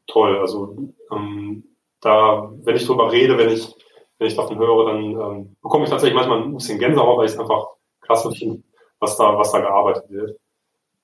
toll. 0.07 0.39
Also 0.39 0.93
ähm, 1.13 1.65
da, 2.01 2.51
wenn 2.63 2.77
ich 2.77 2.87
drüber 2.87 3.11
rede, 3.11 3.39
wenn 3.39 3.51
ich, 3.51 3.75
wenn 4.19 4.29
ich 4.29 4.37
davon 4.37 4.59
höre, 4.59 4.87
dann 4.87 5.05
ähm, 5.05 5.57
bekomme 5.63 5.85
ich 5.85 5.91
tatsächlich 5.91 6.17
manchmal 6.17 6.43
ein 6.43 6.55
bisschen 6.55 6.79
Gänsehaut, 6.79 7.19
weil 7.19 7.27
ich 7.27 7.33
es 7.33 7.39
einfach 7.39 7.69
klasse 8.01 8.31
finde, 8.33 8.63
was 9.01 9.17
da, 9.17 9.37
was 9.37 9.53
da 9.53 9.61
gearbeitet 9.61 10.11
wird. 10.11 10.39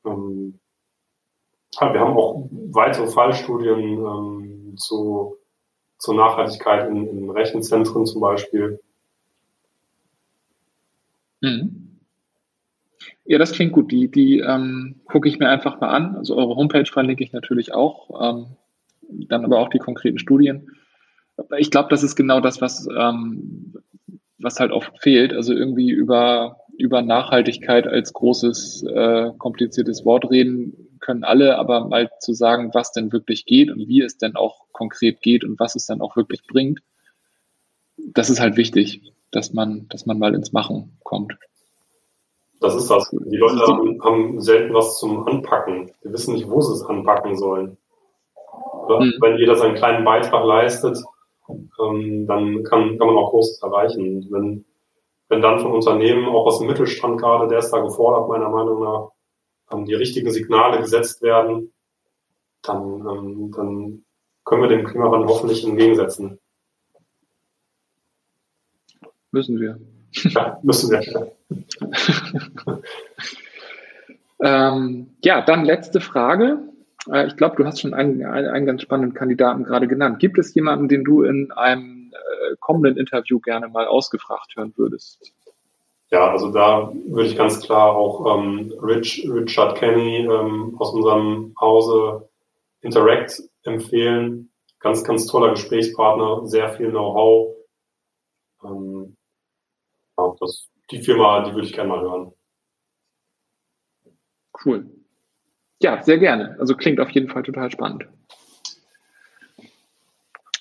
Ähm, 0.04 0.58
wir 1.80 2.00
haben 2.00 2.16
auch 2.16 2.48
weitere 2.50 3.06
Fallstudien 3.06 3.78
ähm, 3.78 4.74
zu, 4.76 5.36
zur 5.98 6.14
Nachhaltigkeit 6.14 6.88
in, 6.88 7.06
in 7.06 7.30
Rechenzentren 7.30 8.06
zum 8.06 8.20
Beispiel. 8.20 8.80
Mhm. 11.40 12.00
Ja, 13.24 13.38
das 13.38 13.52
klingt 13.52 13.72
gut. 13.72 13.90
Die, 13.90 14.10
die 14.10 14.40
ähm, 14.40 15.00
gucke 15.06 15.28
ich 15.28 15.38
mir 15.38 15.48
einfach 15.48 15.80
mal 15.80 15.88
an. 15.88 16.16
Also 16.16 16.36
eure 16.36 16.56
Homepage 16.56 16.86
verlinke 16.86 17.24
ich 17.24 17.32
natürlich 17.32 17.72
auch. 17.72 18.10
Ähm, 18.20 18.56
dann 19.28 19.44
aber 19.44 19.58
auch 19.58 19.68
die 19.68 19.78
konkreten 19.78 20.18
Studien. 20.18 20.70
Ich 21.58 21.70
glaube, 21.70 21.88
das 21.90 22.02
ist 22.02 22.16
genau 22.16 22.40
das, 22.40 22.60
was, 22.60 22.86
ähm, 22.96 23.74
was 24.38 24.60
halt 24.60 24.72
oft 24.72 24.92
fehlt. 25.00 25.32
Also 25.32 25.52
irgendwie 25.52 25.90
über, 25.90 26.58
über 26.78 27.02
Nachhaltigkeit 27.02 27.86
als 27.86 28.12
großes, 28.12 28.84
äh, 28.84 29.30
kompliziertes 29.38 30.04
Wort 30.04 30.30
reden 30.30 30.88
können 31.00 31.24
alle, 31.24 31.58
aber 31.58 31.88
mal 31.88 32.10
zu 32.20 32.32
sagen, 32.32 32.70
was 32.72 32.92
denn 32.92 33.12
wirklich 33.12 33.44
geht 33.44 33.70
und 33.70 33.88
wie 33.88 34.02
es 34.02 34.18
denn 34.18 34.36
auch 34.36 34.66
konkret 34.72 35.20
geht 35.20 35.44
und 35.44 35.58
was 35.58 35.74
es 35.74 35.86
dann 35.86 36.00
auch 36.00 36.16
wirklich 36.16 36.46
bringt, 36.46 36.80
das 37.96 38.30
ist 38.30 38.40
halt 38.40 38.56
wichtig, 38.56 39.12
dass 39.30 39.52
man, 39.52 39.88
dass 39.88 40.06
man 40.06 40.18
mal 40.18 40.34
ins 40.34 40.52
Machen 40.52 40.96
kommt. 41.02 41.36
Das 42.60 42.76
ist 42.76 42.88
das. 42.88 43.10
Die 43.10 43.36
Leute 43.36 43.60
haben, 44.02 44.40
selten 44.40 44.72
was 44.72 44.98
zum 44.98 45.26
Anpacken. 45.26 45.90
Die 46.04 46.12
wissen 46.12 46.34
nicht, 46.34 46.48
wo 46.48 46.60
sie 46.60 46.72
es 46.74 46.82
anpacken 46.84 47.36
sollen. 47.36 47.76
Mhm. 49.00 49.14
Wenn 49.20 49.38
jeder 49.38 49.56
seinen 49.56 49.74
kleinen 49.74 50.04
Beitrag 50.04 50.44
leistet, 50.44 50.98
ähm, 51.48 52.26
dann 52.26 52.62
kann, 52.64 52.98
kann 52.98 53.06
man 53.06 53.16
auch 53.16 53.30
Großes 53.30 53.62
erreichen. 53.62 54.26
wenn, 54.30 54.64
wenn 55.28 55.42
dann 55.42 55.60
von 55.60 55.72
Unternehmen, 55.72 56.28
auch 56.28 56.46
aus 56.46 56.58
dem 56.58 56.68
Mittelstand 56.68 57.20
gerade, 57.20 57.48
der 57.48 57.58
ist 57.58 57.70
da 57.70 57.80
gefordert, 57.80 58.28
meiner 58.28 58.48
Meinung 58.48 58.82
nach, 58.82 59.08
ähm, 59.72 59.84
die 59.86 59.94
richtigen 59.94 60.30
Signale 60.30 60.80
gesetzt 60.80 61.22
werden, 61.22 61.72
dann, 62.62 63.06
ähm, 63.08 63.52
dann 63.54 64.04
können 64.44 64.62
wir 64.62 64.68
dem 64.68 64.84
Klimawandel 64.84 65.28
hoffentlich 65.28 65.66
entgegensetzen. 65.66 66.38
Müssen 69.30 69.58
wir. 69.58 69.78
Ja, 70.12 70.58
müssen 70.62 70.90
wir. 70.90 71.32
ähm, 74.42 75.16
ja, 75.22 75.40
dann 75.40 75.64
letzte 75.64 76.00
Frage. 76.00 76.71
Äh, 77.10 77.26
ich 77.26 77.36
glaube, 77.36 77.56
du 77.56 77.64
hast 77.64 77.80
schon 77.80 77.94
einen, 77.94 78.24
einen, 78.24 78.66
ganz 78.66 78.82
spannenden 78.82 79.14
Kandidaten 79.14 79.64
gerade 79.64 79.88
genannt. 79.88 80.18
Gibt 80.18 80.38
es 80.38 80.54
jemanden, 80.54 80.88
den 80.88 81.04
du 81.04 81.22
in 81.22 81.50
einem 81.52 82.12
äh, 82.12 82.56
kommenden 82.60 82.96
Interview 82.96 83.40
gerne 83.40 83.68
mal 83.68 83.86
ausgefragt 83.86 84.54
hören 84.56 84.72
würdest? 84.76 85.32
Ja, 86.10 86.30
also 86.30 86.52
da 86.52 86.92
würde 87.06 87.28
ich 87.28 87.36
ganz 87.36 87.60
klar 87.60 87.96
auch 87.96 88.36
ähm, 88.36 88.72
Rich, 88.82 89.26
Richard 89.32 89.78
Kenny 89.78 90.18
ähm, 90.18 90.76
aus 90.78 90.92
unserem 90.92 91.54
Hause 91.58 92.28
Interact 92.82 93.42
empfehlen. 93.62 94.50
Ganz, 94.80 95.04
ganz 95.04 95.26
toller 95.26 95.50
Gesprächspartner, 95.50 96.46
sehr 96.46 96.70
viel 96.74 96.90
Know-how. 96.90 97.56
Ähm, 98.64 99.16
ja, 100.18 100.34
das, 100.38 100.68
die 100.90 101.00
Firma, 101.00 101.44
die 101.44 101.54
würde 101.54 101.66
ich 101.66 101.72
gerne 101.72 101.88
mal 101.88 102.00
hören. 102.00 102.32
Cool. 104.64 105.01
Ja, 105.82 106.00
sehr 106.00 106.18
gerne. 106.18 106.56
Also 106.60 106.76
klingt 106.76 107.00
auf 107.00 107.10
jeden 107.10 107.28
Fall 107.28 107.42
total 107.42 107.70
spannend. 107.70 108.06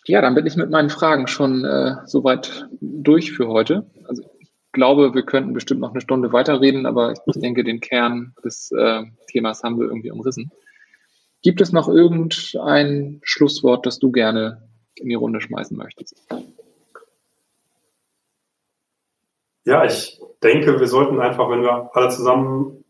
Ja, 0.05 0.19
dann 0.19 0.33
bin 0.33 0.47
ich 0.47 0.55
mit 0.55 0.71
meinen 0.71 0.89
Fragen 0.89 1.27
schon 1.27 1.63
äh, 1.63 1.97
soweit 2.05 2.67
durch 2.81 3.31
für 3.31 3.47
heute. 3.47 3.85
Also 4.07 4.23
ich 4.39 4.49
glaube, 4.71 5.13
wir 5.13 5.21
könnten 5.21 5.53
bestimmt 5.53 5.79
noch 5.79 5.91
eine 5.91 6.01
Stunde 6.01 6.33
weiterreden, 6.33 6.87
aber 6.87 7.13
ich 7.13 7.39
denke, 7.39 7.63
den 7.63 7.81
Kern 7.81 8.33
des 8.43 8.71
äh, 8.71 9.03
Themas 9.27 9.61
haben 9.61 9.79
wir 9.79 9.85
irgendwie 9.85 10.09
umrissen. 10.09 10.51
Gibt 11.43 11.61
es 11.61 11.71
noch 11.71 11.87
irgendein 11.87 13.21
Schlusswort, 13.23 13.85
das 13.85 13.99
du 13.99 14.11
gerne 14.11 14.67
in 14.95 15.09
die 15.09 15.15
Runde 15.15 15.39
schmeißen 15.39 15.77
möchtest? 15.77 16.19
Ja, 19.65 19.85
ich 19.85 20.19
denke, 20.41 20.79
wir 20.79 20.87
sollten 20.87 21.19
einfach, 21.19 21.47
wenn 21.51 21.61
wir 21.61 21.91
alle 21.93 22.09
zusammen 22.09 22.80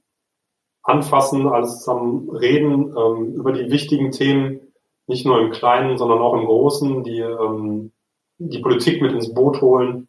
anfassen, 0.84 1.48
alles 1.48 1.80
zusammen 1.80 2.30
reden 2.30 2.96
ähm, 2.98 3.34
über 3.36 3.52
die 3.52 3.70
wichtigen 3.70 4.12
Themen, 4.12 4.74
nicht 5.08 5.26
nur 5.26 5.40
im 5.40 5.52
Kleinen, 5.52 5.98
sondern 5.98 6.20
auch 6.20 6.34
im 6.34 6.46
Großen, 6.46 7.04
die 7.04 7.20
ähm, 7.20 7.92
die 8.38 8.60
Politik 8.60 9.02
mit 9.02 9.12
ins 9.12 9.34
Boot 9.34 9.62
holen, 9.62 10.08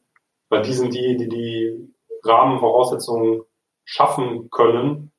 weil 0.48 0.62
die 0.62 0.72
sind 0.72 0.94
die, 0.94 1.16
die 1.16 1.28
die 1.28 1.94
Rahmenvoraussetzungen 2.24 3.42
schaffen 3.84 4.50
können 4.50 5.12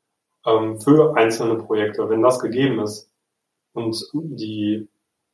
ähm, 0.45 0.79
für 0.79 1.15
einzelne 1.15 1.55
Projekte. 1.55 2.09
Wenn 2.09 2.23
das 2.23 2.39
gegeben 2.39 2.79
ist 2.79 3.11
und 3.73 3.95
die, 4.13 4.87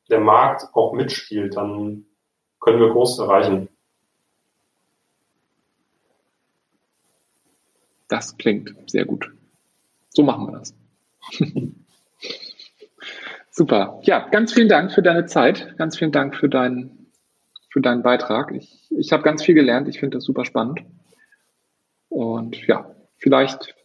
der 0.10 0.20
Markt 0.20 0.68
auch 0.74 0.94
mitspielt, 0.94 1.56
dann 1.56 2.06
können 2.60 2.80
wir 2.80 2.90
Großes 2.90 3.20
erreichen. 3.20 3.70
Das 8.08 8.38
klingt 8.38 8.74
sehr 8.88 9.06
gut. 9.06 9.32
So 10.10 10.24
machen 10.24 10.48
wir 10.48 10.60
das. 10.60 10.74
Super. 13.52 14.00
Ja, 14.04 14.28
ganz 14.30 14.54
vielen 14.54 14.70
Dank 14.70 14.92
für 14.92 15.02
deine 15.02 15.26
Zeit. 15.26 15.76
Ganz 15.78 15.98
vielen 15.98 16.12
Dank 16.12 16.36
für 16.36 16.50
deinen, 16.50 17.08
für 17.70 17.82
deinen 17.82 18.04
Beitrag. 18.04 18.52
Ich, 18.54 18.88
ich 18.90 19.12
habe 19.12 19.24
ganz 19.24 19.44
viel 19.44 19.56
gelernt. 19.56 19.88
Ich 19.88 20.00
finde 20.00 20.18
das 20.18 20.24
super 20.24 20.46
spannend. 20.46 20.82
Und 22.08 22.66
ja, 22.68 22.90
vielleicht 23.18 23.76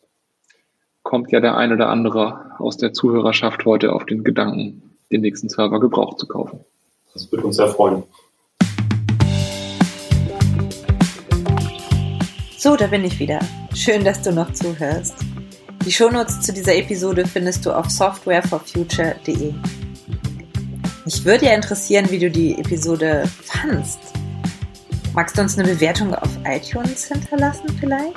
kommt 1.03 1.33
ja 1.33 1.41
der 1.41 1.57
ein 1.57 1.73
oder 1.73 1.89
andere 1.89 2.53
aus 2.59 2.77
der 2.77 2.93
Zuhörerschaft 2.93 3.65
heute 3.65 3.93
auf 3.93 4.07
den 4.07 4.25
Gedanken, 4.25 4.97
den 5.11 5.21
nächsten 5.21 5.49
Server 5.49 5.81
gebraucht 5.81 6.19
zu 6.19 6.27
kaufen. 6.27 6.61
Das 7.13 7.31
würde 7.31 7.47
uns 7.47 7.57
sehr 7.57 7.69
freuen. 7.69 8.05
So, 12.57 12.77
da 12.77 12.87
bin 12.87 13.05
ich 13.05 13.19
wieder. 13.19 13.41
Schön, 13.75 14.05
dass 14.05 14.23
du 14.23 14.33
noch 14.33 14.53
zuhörst. 14.53 15.34
Die 15.85 15.93
Shownotes 15.93 16.41
zu 16.41 16.55
dieser 16.55 16.75
Episode 16.75 17.27
findest 17.27 17.67
du 17.67 17.73
auf 17.73 17.91
softwareforfuture.de. 17.91 19.53
Mich 21.05 21.25
würde 21.27 21.45
ja 21.45 21.55
interessieren, 21.55 22.11
wie 22.11 22.19
du 22.19 22.31
die 22.31 22.59
Episode 22.59 23.29
fandst. 23.43 23.99
Magst 25.13 25.37
du 25.37 25.43
uns 25.43 25.59
eine 25.59 25.69
Bewertung 25.69 26.15
auf 26.15 26.31
iTunes 26.47 27.05
hinterlassen 27.05 27.69
vielleicht? 27.79 28.17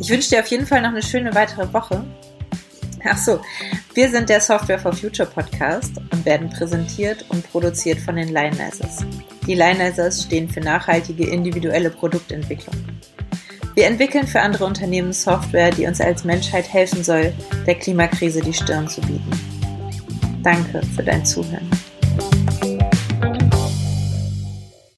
Ich 0.00 0.08
wünsche 0.08 0.30
dir 0.30 0.40
auf 0.40 0.46
jeden 0.46 0.66
Fall 0.66 0.80
noch 0.80 0.88
eine 0.88 1.02
schöne 1.02 1.34
weitere 1.34 1.70
Woche. 1.74 2.02
Ach 3.04 3.18
so, 3.18 3.40
wir 3.92 4.08
sind 4.08 4.30
der 4.30 4.40
Software 4.40 4.78
for 4.78 4.94
Future 4.94 5.28
Podcast 5.28 5.98
und 6.10 6.24
werden 6.24 6.48
präsentiert 6.48 7.26
und 7.28 7.46
produziert 7.50 7.98
von 8.00 8.16
den 8.16 8.32
Lionizers. 8.32 9.04
Die 9.46 9.54
Lionizers 9.54 10.22
stehen 10.22 10.48
für 10.48 10.60
nachhaltige 10.60 11.28
individuelle 11.28 11.90
Produktentwicklung. 11.90 12.74
Wir 13.78 13.86
entwickeln 13.86 14.26
für 14.26 14.40
andere 14.40 14.64
Unternehmen 14.64 15.12
Software, 15.12 15.70
die 15.70 15.86
uns 15.86 16.00
als 16.00 16.24
Menschheit 16.24 16.68
helfen 16.68 17.04
soll, 17.04 17.32
der 17.64 17.76
Klimakrise 17.76 18.40
die 18.40 18.52
Stirn 18.52 18.88
zu 18.88 19.00
bieten. 19.02 19.30
Danke 20.42 20.82
für 20.96 21.04
dein 21.04 21.24
Zuhören. 21.24 21.67